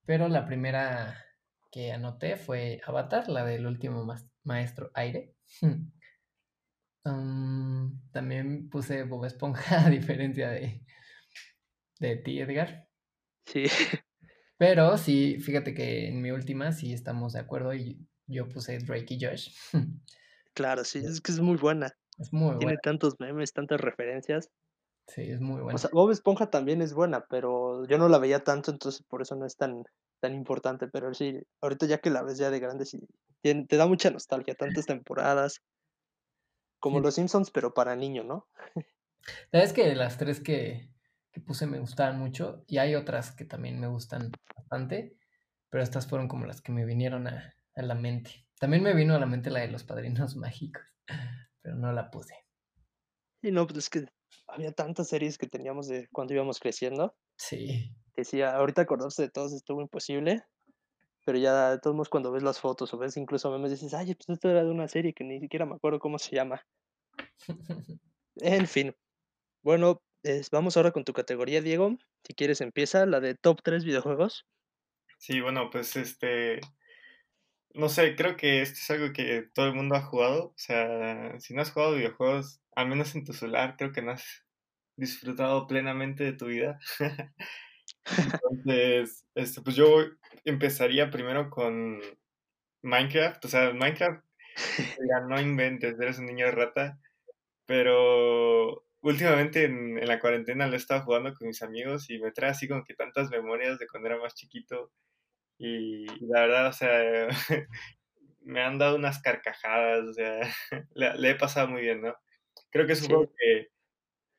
[0.04, 1.24] pero la primera
[1.70, 4.06] que anoté fue Avatar, la del último
[4.44, 5.34] maestro aire.
[8.12, 10.84] también puse Bob Esponja, a diferencia de,
[11.98, 12.88] de ti, Edgar.
[13.46, 13.66] Sí.
[14.60, 19.14] Pero sí, fíjate que en mi última sí estamos de acuerdo y yo puse Drake
[19.14, 19.56] y Josh.
[20.52, 21.96] Claro, sí, es que es muy buena.
[22.18, 24.50] Es muy Tiene tantos memes, tantas referencias.
[25.06, 25.76] Sí, es muy buena.
[25.76, 29.22] O sea, Bob Esponja también es buena, pero yo no la veía tanto, entonces por
[29.22, 29.84] eso no es tan,
[30.18, 30.88] tan importante.
[30.88, 33.00] Pero sí, ahorita ya que la ves ya de grande, sí,
[33.42, 35.62] te da mucha nostalgia, tantas temporadas.
[36.80, 38.48] Como los Simpsons, pero para niño, ¿no?
[39.52, 40.90] Sabes que las tres que,
[41.32, 45.16] que puse me gustaban mucho y hay otras que también me gustan bastante,
[45.68, 48.46] pero estas fueron como las que me vinieron a, a la mente.
[48.58, 50.82] También me vino a la mente la de los padrinos mágicos,
[51.62, 52.34] pero no la puse.
[53.42, 54.06] Y no, pues es que
[54.48, 57.16] había tantas series que teníamos de cuando íbamos creciendo.
[57.36, 57.94] Sí.
[58.14, 60.44] Que sí, ahorita acordarse de todos estuvo imposible.
[61.24, 64.14] Pero ya, de todos modos, cuando ves las fotos o ves incluso memes, dices, ay,
[64.14, 66.66] pues esto era de una serie que ni siquiera me acuerdo cómo se llama.
[68.36, 68.94] en fin.
[69.62, 70.02] Bueno,
[70.50, 71.96] vamos ahora con tu categoría, Diego.
[72.24, 74.46] Si quieres, empieza la de top 3 videojuegos.
[75.18, 76.60] Sí, bueno, pues este.
[77.72, 80.46] No sé, creo que esto es algo que todo el mundo ha jugado.
[80.46, 84.12] O sea, si no has jugado videojuegos, al menos en tu celular, creo que no
[84.12, 84.44] has
[84.96, 86.78] disfrutado plenamente de tu vida.
[88.06, 89.86] Entonces, este, pues yo
[90.44, 92.00] empezaría primero con
[92.82, 93.44] Minecraft.
[93.44, 94.24] O sea, Minecraft,
[95.10, 97.00] ya no inventes, eres un niño de rata.
[97.66, 102.32] Pero últimamente en, en, la cuarentena lo he estado jugando con mis amigos y me
[102.32, 104.92] trae así como que tantas memorias de cuando era más chiquito.
[105.58, 107.28] Y, la verdad, o sea,
[108.42, 110.40] me han dado unas carcajadas, o sea,
[110.94, 112.16] le, he pasado muy bien, ¿no?
[112.70, 113.68] Creo que es un juego que,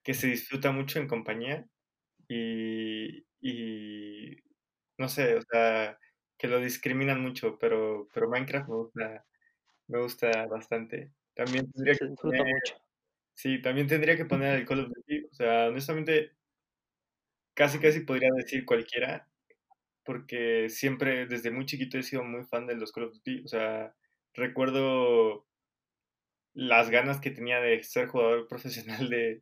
[0.04, 1.66] que, se disfruta mucho en compañía
[2.28, 4.38] y, y,
[4.98, 5.98] no sé, o sea,
[6.38, 9.26] que lo discriminan mucho, pero, pero Minecraft me gusta,
[9.88, 11.12] me gusta bastante.
[11.36, 12.81] También tendría que poner, mucho.
[13.42, 16.32] Sí, también tendría que poner el Call of Duty, o sea, honestamente,
[17.56, 19.28] casi casi podría decir cualquiera,
[20.06, 23.44] porque siempre desde muy chiquito he sido muy fan de los Call of Duty.
[23.46, 23.96] O sea,
[24.36, 25.48] recuerdo
[26.54, 29.42] las ganas que tenía de ser jugador profesional de,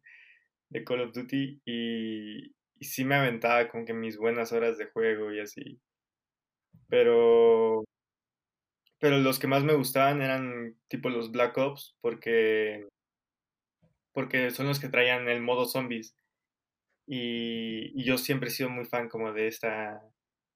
[0.69, 4.85] de Call of Duty y, y, sí me aventaba con que mis buenas horas de
[4.87, 5.81] juego y así.
[6.87, 7.83] Pero,
[8.99, 12.87] pero los que más me gustaban eran tipo los Black Ops porque,
[14.13, 16.15] porque son los que traían el modo zombies.
[17.07, 20.01] Y, y yo siempre he sido muy fan como de esta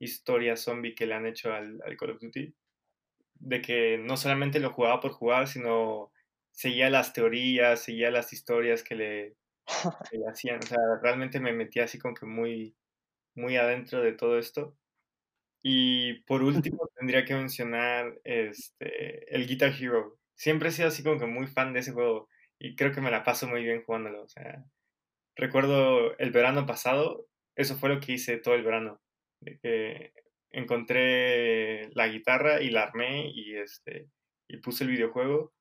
[0.04, 2.54] historia zombie que le han hecho al, Call of Duty.
[3.36, 6.12] De que no solamente lo jugaba por jugar, sino
[6.52, 9.36] seguía las teorías, seguía las historias que le,
[10.30, 10.60] hacían.
[10.60, 12.76] O sea, realmente me metía así como que muy,
[13.36, 14.78] muy adentro de todo esto.
[15.64, 20.20] Y por último tendría que mencionar este, el Guitar Hero.
[20.36, 22.30] Siempre he sido así como que muy fan de ese juego
[22.64, 24.24] y creo que me la paso muy bien jugándolo.
[24.24, 24.64] O sea,
[25.36, 29.02] recuerdo el verano pasado, eso fue lo que hice todo el verano
[29.62, 30.14] que
[30.50, 34.10] encontré la guitarra y la armé y, este,
[34.48, 35.54] y puse el videojuego.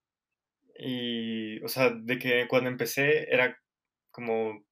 [0.78, 3.58] Y, o sea, de que cuando empecé era
[4.12, 4.64] como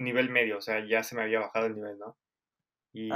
[0.00, 2.18] nivel medio, o sea, ya se me había bajado el nivel, ¿no?
[2.92, 3.10] Y,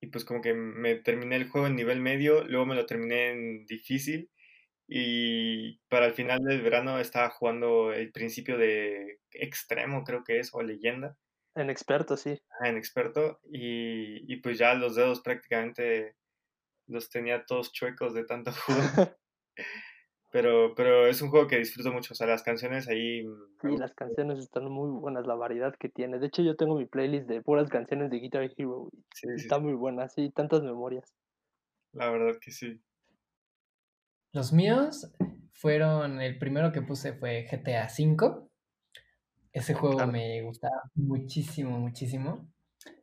[0.00, 3.30] y pues como que me terminé el juego en nivel medio, luego me lo terminé
[3.30, 4.30] en difícil
[4.94, 10.50] y para el final del verano estaba jugando el principio de extremo, creo que es,
[10.52, 11.16] o leyenda.
[11.54, 12.38] En experto, sí.
[12.62, 13.40] en experto.
[13.50, 16.14] Y, pues ya los dedos prácticamente
[16.88, 19.16] los tenía todos chuecos de tanto juego.
[20.30, 22.12] pero, pero es un juego que disfruto mucho.
[22.12, 23.24] O sea, las canciones ahí.
[23.62, 26.18] Sí, las canciones están muy buenas, la variedad que tiene.
[26.18, 28.90] De hecho, yo tengo mi playlist de puras canciones de Guitar Hero.
[29.14, 31.14] Sí, está muy buena, sí, tantas memorias.
[31.92, 32.78] La verdad que sí.
[34.32, 35.10] Los míos
[35.52, 36.20] fueron.
[36.20, 38.48] El primero que puse fue GTA V.
[39.52, 42.48] Ese juego me gustaba muchísimo, muchísimo.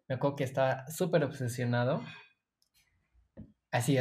[0.08, 2.02] Me acuerdo que estaba súper obsesionado.
[3.72, 3.98] Así,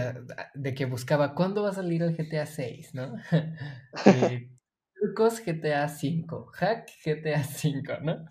[0.54, 3.16] de que buscaba, ¿cuándo va a salir el GTA 6, no?
[4.94, 8.24] trucos GTA 5, hack GTA 5, ¿no?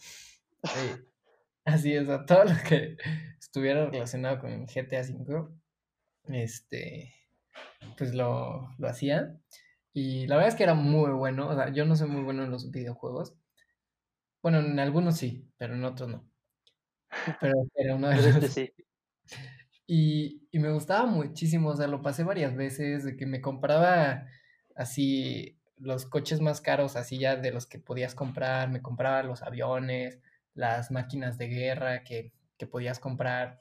[1.63, 2.97] así es, todo lo que
[3.39, 5.51] estuviera relacionado con GTA 5,
[6.29, 7.13] este,
[7.97, 9.37] pues lo, lo hacía.
[9.93, 12.43] Y la verdad es que era muy bueno, o sea, yo no soy muy bueno
[12.43, 13.35] en los videojuegos,
[14.41, 16.29] bueno, en algunos sí, pero en otros no.
[17.41, 18.73] Pero era uno de este sí.
[19.89, 24.27] Y, y, me gustaba muchísimo, o sea, lo pasé varias veces, de que me compraba
[24.75, 29.43] así los coches más caros, así ya de los que podías comprar, me compraba los
[29.43, 30.19] aviones,
[30.53, 33.59] las máquinas de guerra que, que podías comprar.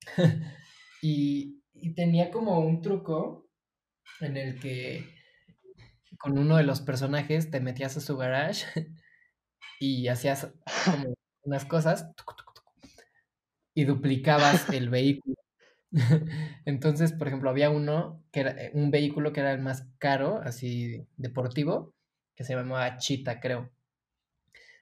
[1.02, 3.48] y, y tenía como un truco
[4.20, 5.04] en el que
[6.18, 8.66] con uno de los personajes te metías a su garage
[9.80, 10.52] y hacías
[10.84, 12.06] como unas cosas
[13.74, 15.36] y duplicabas el vehículo.
[16.64, 20.40] Entonces, por ejemplo, había uno que era eh, un vehículo que era el más caro,
[20.44, 21.94] así deportivo,
[22.34, 23.70] que se llamaba Chita, creo.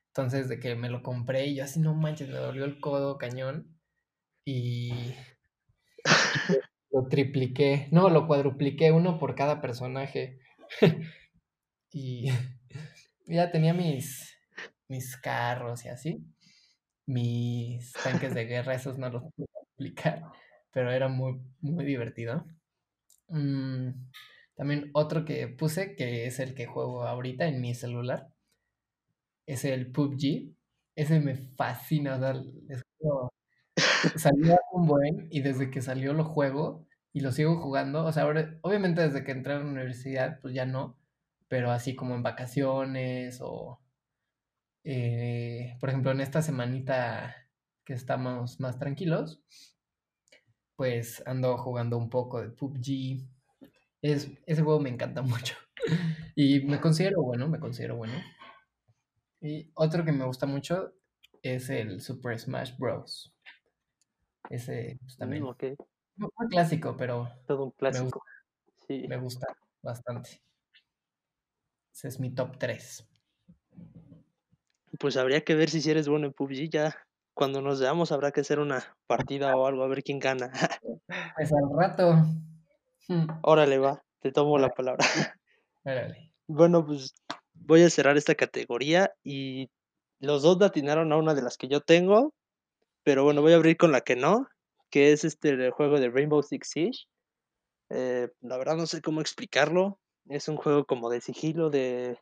[0.08, 3.18] Entonces, de que me lo compré y yo así, no manches, me dolió el codo
[3.18, 3.78] cañón.
[4.44, 5.14] Y,
[6.90, 10.40] lo tripliqué, no, lo cuadrupliqué uno por cada personaje.
[11.92, 12.30] y
[13.26, 14.36] ya tenía mis,
[14.88, 16.24] mis carros y así.
[17.06, 20.24] Mis tanques de guerra, esos no los pude aplicar
[20.72, 22.44] pero era muy, muy divertido.
[23.28, 23.90] Mm,
[24.56, 28.28] también otro que puse, que es el que juego ahorita en mi celular,
[29.46, 30.54] es el PUBG.
[30.94, 32.34] Ese me fascina, o sea,
[34.16, 38.04] salió un buen y desde que salió lo juego y lo sigo jugando.
[38.04, 40.98] O sea, ahora, obviamente desde que entré a la universidad, pues ya no,
[41.48, 43.80] pero así como en vacaciones o,
[44.84, 47.34] eh, por ejemplo, en esta semanita
[47.84, 49.42] que estamos más tranquilos,
[50.76, 53.26] pues ando jugando un poco de PUBG.
[54.02, 55.54] Es, ese juego me encanta mucho.
[56.36, 58.14] y me considero bueno, me considero bueno.
[59.40, 60.94] Y otro que me gusta mucho
[61.42, 63.34] es el Super Smash Bros.
[64.48, 65.42] Ese pues, también.
[65.42, 65.76] Mm, okay.
[66.16, 67.28] Un clásico, pero.
[67.46, 68.22] Todo un clásico.
[68.88, 69.46] Me gusta, me gusta
[69.82, 70.40] bastante.
[71.92, 73.06] Ese es mi top 3.
[74.98, 76.70] Pues habría que ver si eres bueno en PUBG.
[76.70, 76.96] Ya
[77.34, 80.50] cuando nos veamos habrá que hacer una partida o algo, a ver quién gana.
[81.36, 82.26] Pues al rato.
[83.42, 84.98] Órale, va, te tomo la palabra.
[85.84, 86.32] Órale.
[86.46, 87.14] Bueno, pues
[87.54, 89.70] voy a cerrar esta categoría y
[90.20, 92.34] los dos atinaron a una de las que yo tengo,
[93.08, 94.48] pero bueno, voy a abrir con la que no,
[94.90, 97.06] que es este juego de Rainbow Six Siege.
[97.88, 99.98] Eh, la verdad no sé cómo explicarlo.
[100.28, 102.18] Es un juego como de sigilo de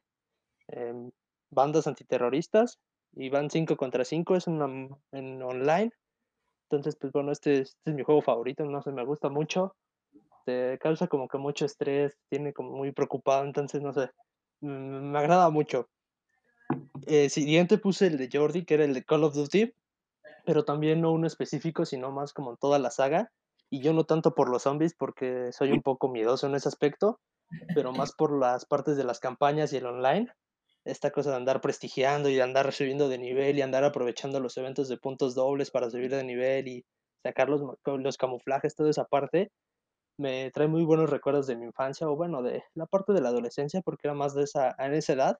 [0.68, 1.10] em,
[1.50, 2.78] bandas antiterroristas
[3.16, 4.66] y van 5 contra 5, es una,
[5.10, 5.90] en online.
[6.70, 9.74] Entonces, pues bueno, este, este, es mi juego favorito, no sé, me gusta mucho.
[10.44, 14.08] Te causa como que mucho estrés, tiene como muy preocupado, entonces no sé,
[14.60, 15.88] mm, me agrada mucho.
[17.08, 19.74] Eh, siguiente puse el de Jordi, que era el de Call of Duty,
[20.46, 23.30] pero también no uno específico, sino más como toda la saga.
[23.68, 27.20] Y yo no tanto por los zombies, porque soy un poco miedoso en ese aspecto,
[27.74, 30.28] pero más por las partes de las campañas y el online
[30.86, 34.56] esta cosa de andar prestigiando y de andar subiendo de nivel y andar aprovechando los
[34.56, 36.84] eventos de puntos dobles para subir de nivel y
[37.24, 39.50] sacar los, los camuflajes, toda esa parte,
[40.18, 43.30] me trae muy buenos recuerdos de mi infancia o bueno, de la parte de la
[43.30, 45.38] adolescencia porque era más de esa, en esa edad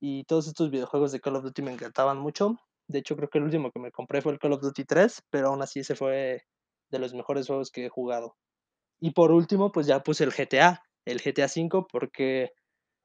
[0.00, 2.56] y todos estos videojuegos de Call of Duty me encantaban mucho.
[2.92, 5.22] De hecho, creo que el último que me compré fue el Call of Duty 3,
[5.30, 6.42] pero aún así ese fue
[6.90, 8.36] de los mejores juegos que he jugado.
[9.00, 12.52] Y por último, pues ya puse el GTA, el GTA 5 porque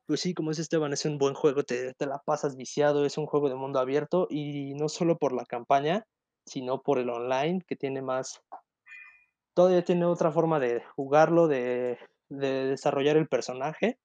[0.08, 3.18] pues sí, como es Esteban, es un buen juego, te, te, la pasas viciado, es
[3.18, 6.06] un juego de mundo abierto y no solo por la campaña,
[6.46, 8.42] sino por el online, que tiene más,
[9.54, 11.98] todavía tiene otra forma de jugarlo, de,
[12.30, 14.00] de desarrollar el personaje.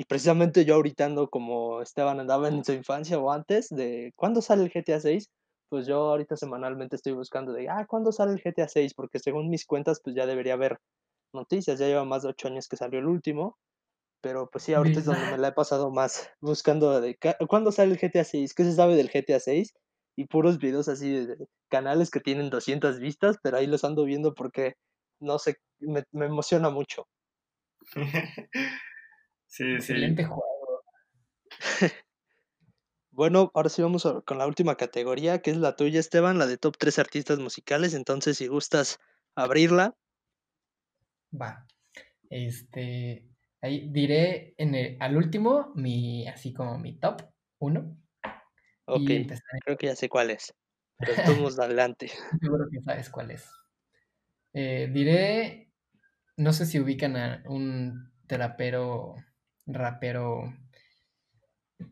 [0.00, 4.40] Y precisamente yo ahorita ando como Esteban andaba en su infancia o antes, de cuándo
[4.40, 5.28] sale el GTA 6,
[5.68, 8.94] pues yo ahorita semanalmente estoy buscando de, ah, ¿cuándo sale el GTA 6?
[8.94, 10.78] Porque según mis cuentas, pues ya debería haber
[11.34, 13.58] noticias, ya lleva más de ocho años que salió el último,
[14.22, 17.92] pero pues sí, ahorita es donde me la he pasado más buscando de cuándo sale
[17.92, 19.74] el GTA 6, qué se sabe del GTA 6
[20.16, 21.36] y puros videos así de,
[21.68, 24.76] canales que tienen 200 vistas, pero ahí los ando viendo porque
[25.20, 27.06] no sé, me, emociona mucho.
[29.50, 30.82] sí, Excelente juego.
[33.10, 36.56] bueno, ahora sí vamos con la última categoría, que es la tuya, Esteban, la de
[36.56, 37.92] top 3 artistas musicales.
[37.92, 38.98] Entonces, si gustas
[39.34, 39.94] abrirla.
[41.32, 41.66] Va.
[42.30, 43.30] Este,
[43.62, 47.22] Ahí diré en el, al último mi, así como mi top
[47.58, 47.96] 1.
[48.86, 49.10] Ok,
[49.64, 50.54] creo que ya sé cuál es.
[50.98, 52.10] Pero estamos adelante.
[52.40, 53.50] Seguro que sabes cuál es.
[54.54, 55.70] Eh, diré,
[56.36, 59.16] no sé si ubican a un terapero,
[59.66, 60.54] rapero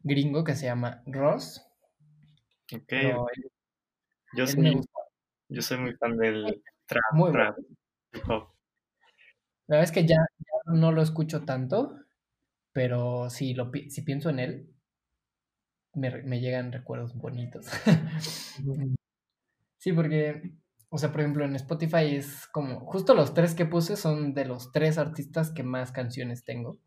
[0.03, 1.65] gringo que se llama Ross.
[2.75, 2.93] Ok.
[4.37, 4.81] yo, soy,
[5.49, 7.57] yo soy muy fan del trap, muy trap,
[9.69, 10.17] la verdad es que ya,
[10.67, 11.95] no lo escucho tanto,
[12.73, 14.75] pero si, lo, si pienso en él,
[15.95, 17.67] me, llegan recuerdos bonitos.
[19.79, 20.55] sí, porque,
[20.89, 24.47] o sea, por ejemplo, en Spotify es como, justo los tres que puse son de
[24.47, 26.79] los tres artistas que más canciones tengo.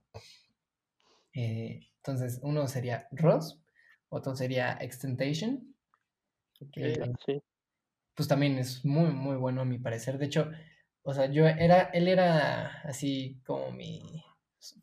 [1.34, 3.62] Eh, entonces, uno sería Ross,
[4.10, 5.76] otro sería Extentation.
[6.60, 7.42] Okay, sí.
[8.16, 10.18] Pues también es muy, muy bueno a mi parecer.
[10.18, 10.52] De hecho,
[11.04, 14.24] o sea, yo era, él era así como mi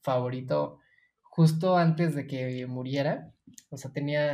[0.03, 0.81] favorito
[1.23, 3.33] justo antes de que muriera.
[3.71, 4.33] O sea, tenía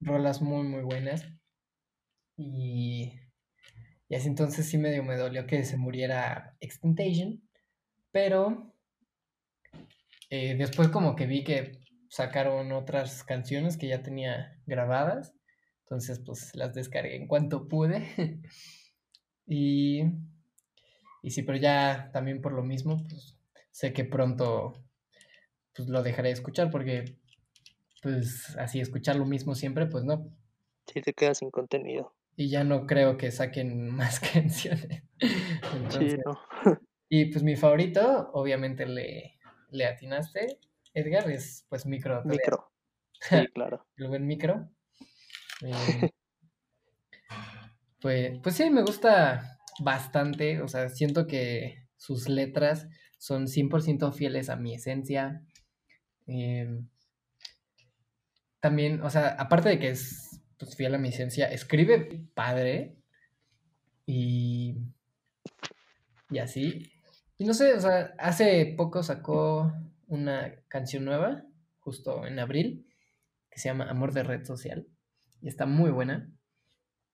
[0.00, 1.26] rolas muy, muy buenas.
[2.36, 3.12] Y,
[4.08, 7.42] y así entonces sí medio me dolió que se muriera Extentation.
[8.12, 8.71] Pero
[10.34, 11.78] eh, después como que vi que
[12.08, 15.34] sacaron otras canciones que ya tenía grabadas.
[15.80, 18.08] Entonces pues las descargué en cuanto pude.
[19.46, 20.04] y,
[21.22, 23.38] y sí, pero ya también por lo mismo, pues
[23.72, 24.72] sé que pronto
[25.76, 27.18] pues lo dejaré de escuchar porque
[28.02, 30.34] pues así escuchar lo mismo siempre, pues no.
[30.86, 32.14] Sí, te quedas sin contenido.
[32.36, 35.02] Y ya no creo que saquen más canciones.
[35.90, 36.40] sí, no.
[37.10, 39.41] y pues mi favorito, obviamente le,
[39.72, 40.58] le atinaste,
[40.94, 42.22] Edgar, es pues micro.
[42.24, 42.68] Micro.
[43.22, 43.86] Sí, claro.
[43.96, 44.68] El buen micro.
[45.64, 46.10] Eh,
[48.00, 50.60] pues, pues sí, me gusta bastante.
[50.60, 55.44] O sea, siento que sus letras son 100% fieles a mi esencia.
[56.26, 56.88] Em,
[58.58, 62.96] también, o sea, aparte de que es pues, fiel a mi esencia, escribe padre
[64.04, 64.76] y,
[66.30, 66.91] y así.
[67.42, 69.72] Y no sé, o sea, hace poco sacó
[70.06, 71.42] una canción nueva,
[71.80, 72.86] justo en abril,
[73.50, 74.86] que se llama Amor de Red Social.
[75.40, 76.30] Y está muy buena.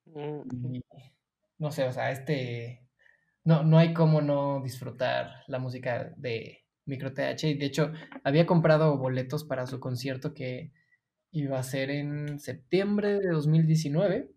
[0.05, 0.81] Mm.
[1.57, 2.87] no sé, o sea, este.
[3.43, 7.45] No, no hay cómo no disfrutar la música de Micro TH.
[7.45, 10.74] Y de hecho, había comprado boletos para su concierto que
[11.31, 14.29] iba a ser en septiembre de 2019.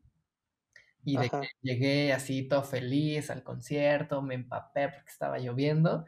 [1.04, 6.06] Y de que llegué así todo feliz al concierto, me empapé porque estaba lloviendo.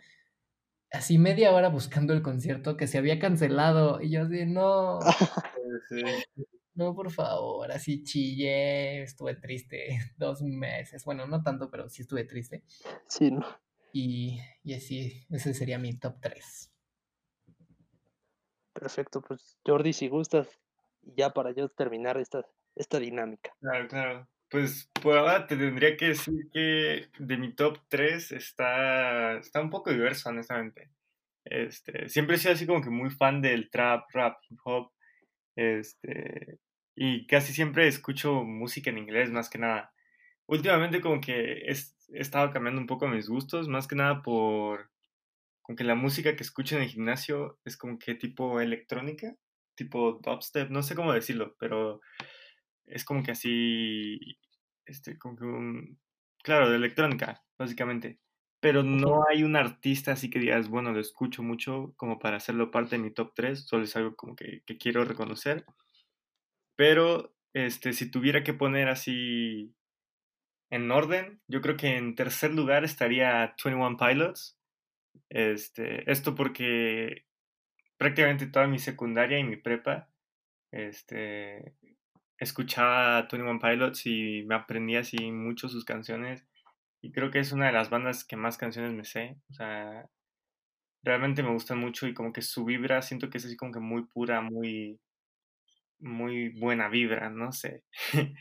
[0.91, 4.01] Así media hora buscando el concierto que se había cancelado.
[4.01, 4.99] Y yo así, no.
[6.75, 11.05] No, por favor, así chillé, estuve triste dos meses.
[11.05, 12.63] Bueno, no tanto, pero sí estuve triste.
[13.07, 13.45] Sí, ¿no?
[13.91, 16.71] Y, y así, ese sería mi top 3.
[18.73, 20.59] Perfecto, pues Jordi, si gustas,
[21.03, 22.43] ya para yo terminar esta,
[22.75, 23.55] esta dinámica.
[23.59, 24.27] Claro, claro.
[24.53, 29.71] Pues por ahora te tendría que decir que de mi top 3 está, está un
[29.71, 30.91] poco diverso, honestamente.
[31.43, 34.91] Este, siempre he sido así como que muy fan del trap, rap, hip hop.
[35.55, 36.59] Este,
[36.95, 39.91] y casi siempre escucho música en inglés más que nada.
[40.45, 41.75] Últimamente como que he,
[42.11, 44.91] estado cambiando un poco mis gustos, más que nada por
[45.63, 49.35] como que la música que escucho en el gimnasio es como que tipo electrónica,
[49.73, 52.01] tipo dubstep, no sé cómo decirlo, pero
[52.85, 54.37] es como que así,
[54.85, 55.99] este, como que un,
[56.43, 58.19] claro, de electrónica, básicamente.
[58.59, 62.71] Pero no hay un artista así que digas, bueno, lo escucho mucho como para hacerlo
[62.71, 65.65] parte de mi top 3, solo es algo como que, que quiero reconocer.
[66.77, 69.75] Pero, este, si tuviera que poner así
[70.71, 74.57] en orden, yo creo que en tercer lugar estaría 21 Pilots.
[75.29, 77.25] Este, esto porque
[77.97, 80.09] prácticamente toda mi secundaria y mi prepa,
[80.71, 81.75] este,
[82.43, 86.45] escuchaba 21 Pilots y me aprendía así mucho sus canciones.
[87.01, 89.37] Y creo que es una de las bandas que más canciones me sé.
[89.49, 90.09] O sea,
[91.03, 93.79] realmente me gustan mucho y como que su vibra siento que es así como que
[93.79, 94.99] muy pura, muy,
[95.99, 97.83] muy buena vibra, no sé.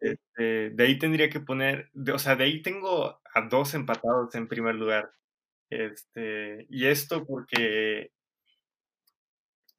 [0.00, 4.48] Este, de ahí tendría que poner, o sea, de ahí tengo a dos empatados en
[4.48, 5.12] primer lugar.
[5.70, 8.10] Este, y esto porque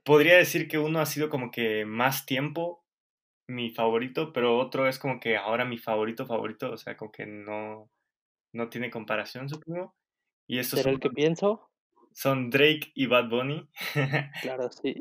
[0.03, 2.84] podría decir que uno ha sido como que más tiempo
[3.47, 7.25] mi favorito, pero otro es como que ahora mi favorito favorito, o sea, como que
[7.25, 7.89] no,
[8.53, 9.95] no tiene comparación, supongo.
[10.47, 11.69] Y eso ¿Será el que pienso?
[12.13, 13.67] Son Drake y Bad Bunny.
[14.41, 14.95] claro, sí.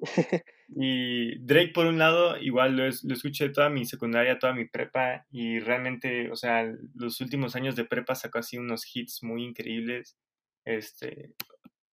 [0.69, 5.25] Y Drake, por un lado, igual lo, lo, escuché toda mi secundaria, toda mi prepa,
[5.31, 6.65] y realmente, o sea,
[6.95, 10.17] los últimos años de prepa sacó así unos hits muy increíbles.
[10.65, 11.35] Este,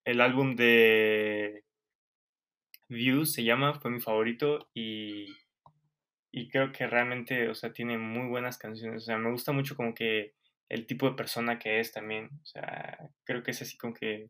[0.06, 1.64] el álbum de
[2.89, 5.28] Views se llama, fue mi favorito, y,
[6.32, 9.04] y creo que realmente, o sea, tiene muy buenas canciones.
[9.04, 10.34] O sea, me gusta mucho como que
[10.70, 12.30] el tipo de persona que es también.
[12.42, 14.30] O sea, creo que es así como que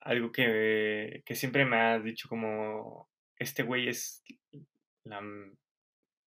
[0.00, 4.24] algo que, que siempre me ha dicho como este güey es
[5.04, 5.22] la,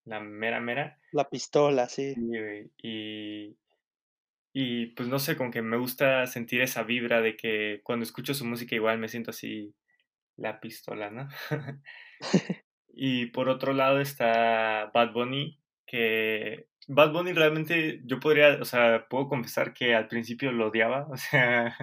[0.05, 0.97] la mera mera.
[1.11, 2.15] La pistola, sí.
[2.81, 3.57] Y,
[4.53, 8.33] y pues no sé, como que me gusta sentir esa vibra de que cuando escucho
[8.33, 9.75] su música igual me siento así
[10.37, 11.27] la pistola, ¿no?
[12.93, 19.07] y por otro lado está Bad Bunny, que Bad Bunny realmente yo podría, o sea,
[19.09, 21.75] puedo confesar que al principio lo odiaba, o sea,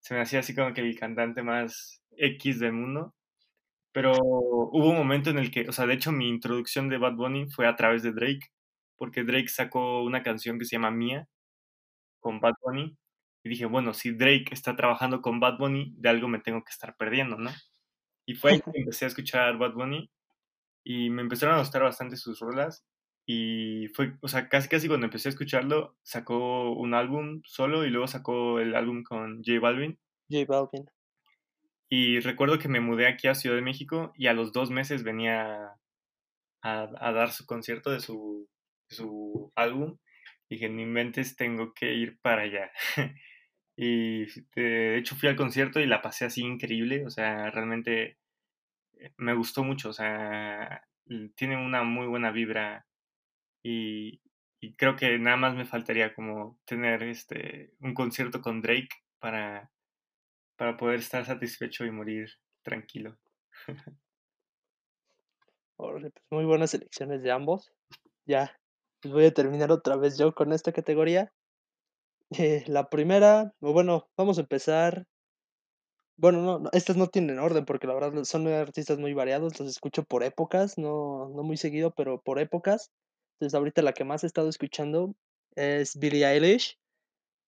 [0.00, 3.14] se me hacía así como que el cantante más X del mundo.
[3.92, 7.14] Pero hubo un momento en el que, o sea, de hecho mi introducción de Bad
[7.14, 8.52] Bunny fue a través de Drake,
[8.96, 11.28] porque Drake sacó una canción que se llama Mía
[12.20, 12.96] con Bad Bunny.
[13.44, 16.70] Y dije, bueno, si Drake está trabajando con Bad Bunny, de algo me tengo que
[16.70, 17.50] estar perdiendo, ¿no?
[18.26, 20.10] Y fue ahí que empecé a escuchar Bad Bunny
[20.84, 22.84] y me empezaron a gustar bastante sus rolas.
[23.26, 27.90] Y fue, o sea, casi casi cuando empecé a escucharlo, sacó un álbum solo y
[27.90, 29.98] luego sacó el álbum con J Balvin.
[30.30, 30.86] J Balvin.
[31.88, 35.02] Y recuerdo que me mudé aquí a Ciudad de México y a los dos meses
[35.02, 35.74] venía
[36.62, 38.48] a, dar su concierto de su,
[38.88, 39.98] su álbum.
[40.48, 42.70] Y dije, ni inventes, tengo que ir para allá.
[43.76, 47.04] y de hecho fui al concierto y la pasé así increíble.
[47.06, 48.18] O sea, realmente
[49.16, 49.90] me gustó mucho.
[49.90, 50.86] O sea,
[51.34, 52.86] tiene una muy buena vibra.
[53.62, 54.20] Y,
[54.60, 58.88] y creo que nada más me faltaría como tener este un concierto con Drake
[59.18, 59.70] para
[60.60, 62.28] para poder estar satisfecho y morir
[62.62, 63.18] tranquilo.
[65.76, 67.72] Pues, muy buenas elecciones de ambos.
[68.26, 68.54] Ya,
[69.00, 71.32] pues voy a terminar otra vez yo con esta categoría.
[72.38, 75.06] Eh, la primera, o bueno, vamos a empezar.
[76.20, 80.04] Bueno, no, estas no tienen orden porque la verdad son artistas muy variados, los escucho
[80.04, 82.90] por épocas, no, no muy seguido, pero por épocas.
[83.38, 85.14] Entonces ahorita la que más he estado escuchando
[85.56, 86.76] es Billie Eilish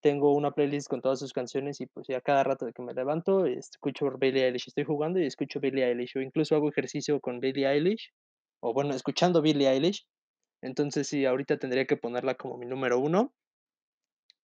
[0.01, 2.93] tengo una playlist con todas sus canciones y pues ya cada rato de que me
[2.93, 7.39] levanto escucho Billie Eilish, estoy jugando y escucho Billie Eilish o incluso hago ejercicio con
[7.39, 8.11] Billie Eilish
[8.61, 10.05] o bueno, escuchando Billie Eilish.
[10.61, 13.33] Entonces sí, ahorita tendría que ponerla como mi número uno.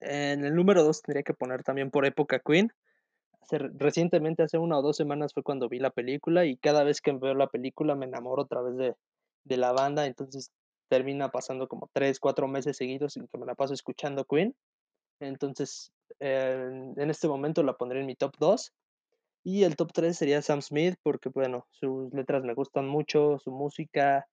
[0.02, 2.70] En el número dos tendría que poner también por época Queen.
[3.52, 7.12] Recientemente, hace una o dos semanas fue cuando vi la película y cada vez que
[7.12, 8.96] veo la película me enamoro otra vez de,
[9.44, 10.06] de la banda.
[10.06, 10.52] Entonces
[10.90, 14.56] termina pasando como tres, cuatro meses seguidos en que me la paso escuchando Queen.
[15.20, 18.74] Entonces, en este momento la pondré en mi top 2.
[19.44, 23.52] Y el top 3 sería Sam Smith, porque bueno, sus letras me gustan mucho, su
[23.52, 24.28] música,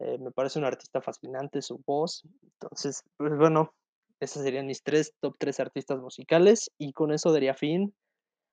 [0.00, 2.22] eh, me parece un artista fascinante, su voz.
[2.42, 3.72] Entonces, pues bueno,
[4.20, 6.70] esos serían mis tres top 3 artistas musicales.
[6.78, 7.94] Y con eso daría fin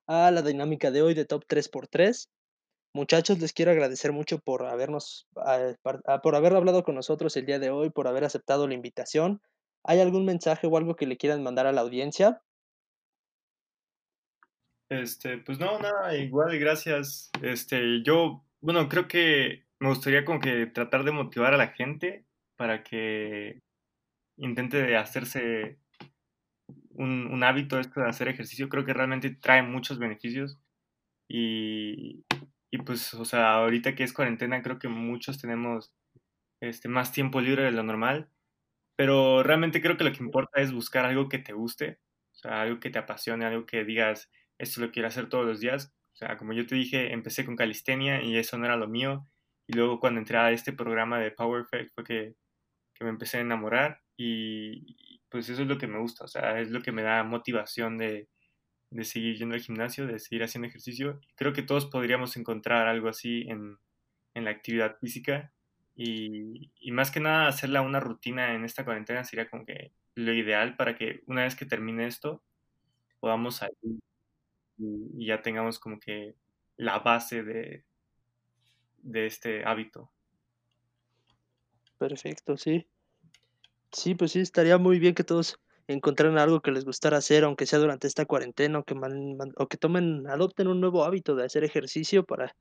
[0.07, 2.29] a la dinámica de hoy de top 3x3.
[2.93, 5.73] Muchachos, les quiero agradecer mucho por habernos, ah,
[6.05, 9.41] ah, por haber hablado con nosotros el día de hoy, por haber aceptado la invitación.
[9.83, 12.41] ¿Hay algún mensaje o algo que le quieran mandar a la audiencia?
[14.89, 17.31] Este, pues no, nada, igual, gracias.
[17.41, 22.25] Este, yo, bueno, creo que me gustaría como que tratar de motivar a la gente
[22.57, 23.61] para que
[24.37, 25.79] intente hacerse
[26.95, 28.69] un, un hábito esto de hacer ejercicio.
[28.69, 30.59] Creo que realmente trae muchos beneficios.
[31.29, 32.25] Y,
[32.71, 35.93] y pues, o sea, ahorita que es cuarentena, creo que muchos tenemos
[36.61, 38.29] este, más tiempo libre de lo normal
[38.95, 41.99] pero realmente creo que lo que importa es buscar algo que te guste,
[42.33, 44.29] o sea, algo que te apasione, algo que digas,
[44.59, 45.93] esto lo quiero hacer todos los días.
[46.13, 49.27] O sea, como yo te dije, empecé con calistenia y eso no era lo mío.
[49.67, 52.35] Y luego cuando entré a este programa de Power Effect fue que,
[52.95, 56.59] que me empecé a enamorar y pues eso es lo que me gusta, o sea,
[56.59, 58.27] es lo que me da motivación de,
[58.91, 61.19] de seguir yendo al gimnasio, de seguir haciendo ejercicio.
[61.35, 63.77] Creo que todos podríamos encontrar algo así en,
[64.33, 65.53] en la actividad física
[65.95, 70.75] y, más que nada hacerla una rutina en esta cuarentena sería como que lo ideal
[70.75, 72.43] para que una vez que termine esto
[73.19, 73.99] podamos salir
[74.77, 76.35] y, ya tengamos como que
[76.75, 77.85] la base de,
[78.97, 80.11] de este hábito.
[81.97, 82.87] Perfecto, sí.
[83.91, 87.65] Sí, pues sí, estaría muy bien que todos encontraran algo que les gustara hacer, aunque
[87.65, 88.95] sea durante esta cuarentena, o que,
[89.57, 92.55] o que tomen, adopten un nuevo hábito de hacer ejercicio para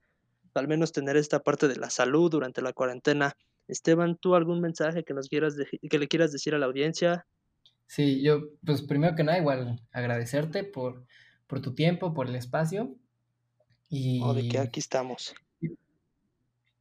[0.55, 3.37] al menos tener esta parte de la salud durante la cuarentena.
[3.69, 5.55] Esteban, ¿tú algún mensaje que nos quieras
[5.89, 7.27] que le quieras decir a la audiencia?
[7.87, 11.07] Sí, yo, pues primero que nada, igual agradecerte por,
[11.47, 12.97] por tu tiempo, por el espacio.
[13.89, 15.35] Y, de que aquí estamos.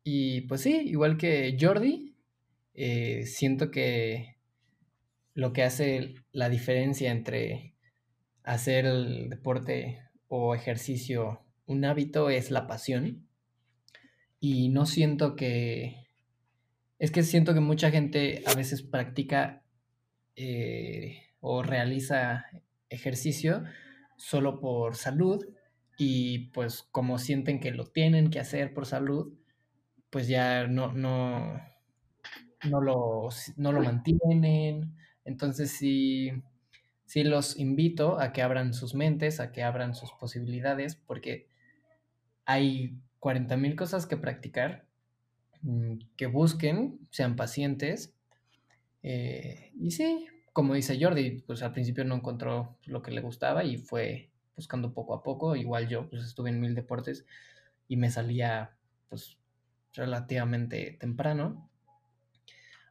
[0.04, 2.16] Y, pues sí, igual que Jordi,
[2.74, 4.39] eh, siento que
[5.40, 7.74] lo que hace la diferencia entre
[8.44, 13.28] hacer el deporte o ejercicio un hábito es la pasión
[14.40, 16.08] y no siento que...
[16.98, 19.64] Es que siento que mucha gente a veces practica
[20.36, 22.46] eh, o realiza
[22.90, 23.64] ejercicio
[24.18, 25.46] solo por salud
[25.98, 29.34] y pues como sienten que lo tienen que hacer por salud,
[30.10, 31.62] pues ya no, no,
[32.70, 34.99] no, lo, no lo mantienen.
[35.26, 36.32] Entonces sí,
[37.06, 41.48] sí los invito a que abran sus mentes, a que abran sus posibilidades, porque
[42.46, 44.86] hay 40.000 cosas que practicar,
[45.62, 48.16] mm, que busquen, sean pacientes.
[49.04, 53.64] Eh, y sí, como dice Jordi, pues al principio no encontró lo que le gustaba
[53.64, 55.56] y fue buscando poco a poco.
[55.56, 57.26] Igual yo pues estuve en mil deportes
[57.88, 58.76] y me salía
[59.10, 59.38] pues
[59.94, 61.69] relativamente temprano,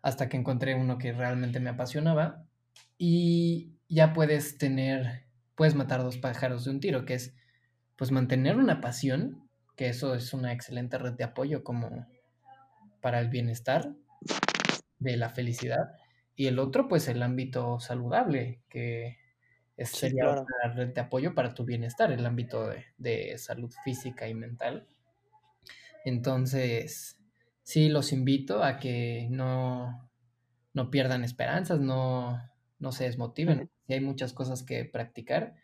[0.09, 2.45] hasta que encontré uno que realmente me apasionaba
[2.97, 7.35] y ya puedes tener, puedes matar dos pájaros de un tiro, que es
[7.97, 12.07] pues mantener una pasión, que eso es una excelente red de apoyo como
[13.01, 13.93] para el bienestar
[14.99, 15.93] de la felicidad,
[16.35, 19.19] y el otro pues el ámbito saludable, que
[19.77, 24.29] es, sería una red de apoyo para tu bienestar, el ámbito de, de salud física
[24.29, 24.87] y mental.
[26.05, 27.18] Entonces,
[27.69, 30.11] sí, los invito a que no,
[30.73, 32.41] no pierdan esperanzas, no,
[32.79, 33.71] no se desmotiven.
[33.87, 35.55] Y hay muchas cosas que practicar.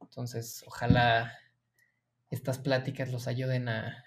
[0.00, 1.32] Entonces, ojalá
[2.30, 4.04] estas pláticas los ayuden a,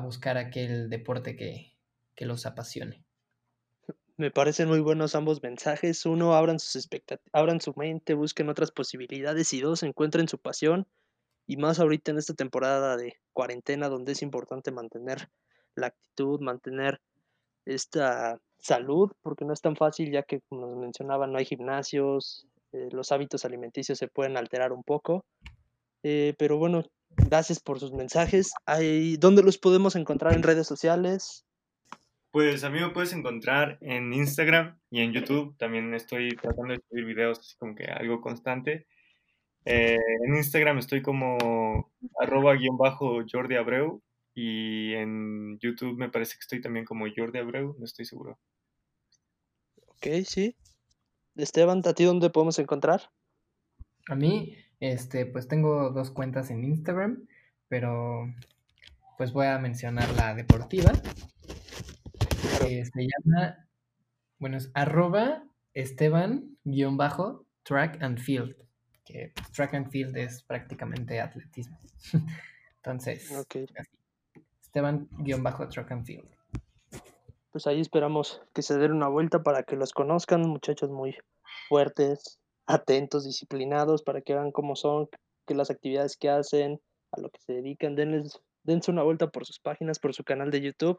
[0.00, 1.76] buscar aquel deporte que,
[2.14, 3.04] que, los apasione.
[4.16, 6.06] Me parecen muy buenos ambos mensajes.
[6.06, 6.88] Uno, abran sus
[7.34, 9.52] abran su mente, busquen otras posibilidades.
[9.52, 10.88] Y dos, encuentren su pasión.
[11.46, 15.28] Y más ahorita en esta temporada de cuarentena, donde es importante mantener
[15.74, 17.00] la actitud, mantener
[17.64, 22.46] esta salud, porque no es tan fácil, ya que, como nos mencionaba, no hay gimnasios,
[22.72, 25.24] eh, los hábitos alimenticios se pueden alterar un poco.
[26.02, 26.84] Eh, pero bueno,
[27.16, 28.52] gracias por sus mensajes.
[29.18, 31.44] ¿Dónde los podemos encontrar en redes sociales?
[32.30, 35.54] Pues a mí me puedes encontrar en Instagram y en YouTube.
[35.58, 38.86] También estoy tratando de subir videos así como que algo constante.
[39.64, 44.02] Eh, en Instagram estoy como arroba guion bajo Jordi Abreu
[44.34, 48.38] y en YouTube me parece que estoy también como Jordi Abreu, no estoy seguro.
[49.86, 50.56] Ok, sí.
[51.36, 53.10] Esteban, ¿a ti dónde podemos encontrar?
[54.08, 57.26] A mí, este, pues tengo dos cuentas en Instagram,
[57.68, 58.32] pero
[59.16, 60.92] pues voy a mencionar la deportiva.
[62.60, 63.68] se llama,
[64.38, 68.56] bueno, es arroba Esteban-track and field,
[69.04, 71.78] que track and field es prácticamente atletismo.
[72.76, 73.66] Entonces, okay.
[74.74, 76.28] Esteban-track and field
[77.52, 81.16] pues ahí esperamos que se den una vuelta para que los conozcan, muchachos muy
[81.68, 85.08] fuertes, atentos, disciplinados, para que vean cómo son,
[85.46, 86.80] que las actividades que hacen,
[87.12, 90.50] a lo que se dedican, denles, dense una vuelta por sus páginas, por su canal
[90.50, 90.98] de YouTube.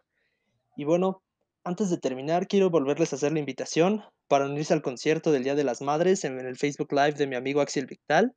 [0.78, 1.24] Y bueno,
[1.63, 5.55] antes de terminar, quiero volverles a hacer la invitación para unirse al concierto del Día
[5.55, 8.36] de las Madres en el Facebook Live de mi amigo Axel Victal.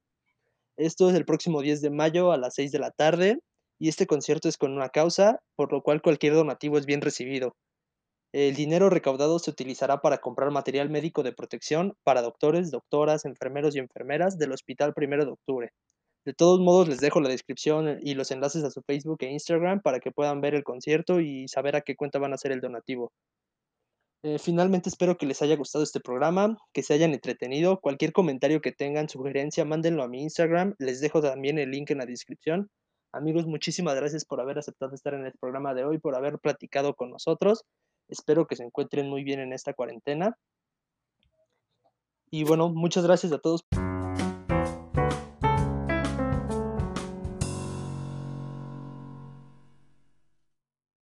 [0.79, 3.41] Esto es el próximo 10 de mayo a las 6 de la tarde
[3.79, 7.55] y este concierto es con una causa, por lo cual cualquier donativo es bien recibido.
[8.33, 13.75] El dinero recaudado se utilizará para comprar material médico de protección para doctores, doctoras, enfermeros
[13.77, 15.71] y enfermeras del Hospital Primero de Octubre.
[16.27, 19.81] De todos modos, les dejo la descripción y los enlaces a su Facebook e Instagram
[19.81, 22.61] para que puedan ver el concierto y saber a qué cuenta van a hacer el
[22.61, 23.13] donativo.
[24.25, 27.79] Eh, finalmente espero que les haya gustado este programa, que se hayan entretenido.
[27.81, 30.75] Cualquier comentario que tengan, sugerencia, mándenlo a mi Instagram.
[30.79, 32.69] Les dejo también el link en la descripción.
[33.17, 36.93] Amigos, muchísimas gracias por haber aceptado estar en el programa de hoy, por haber platicado
[36.93, 37.65] con nosotros.
[38.09, 40.37] Espero que se encuentren muy bien en esta cuarentena.
[42.31, 43.65] Y bueno, muchas gracias a todos.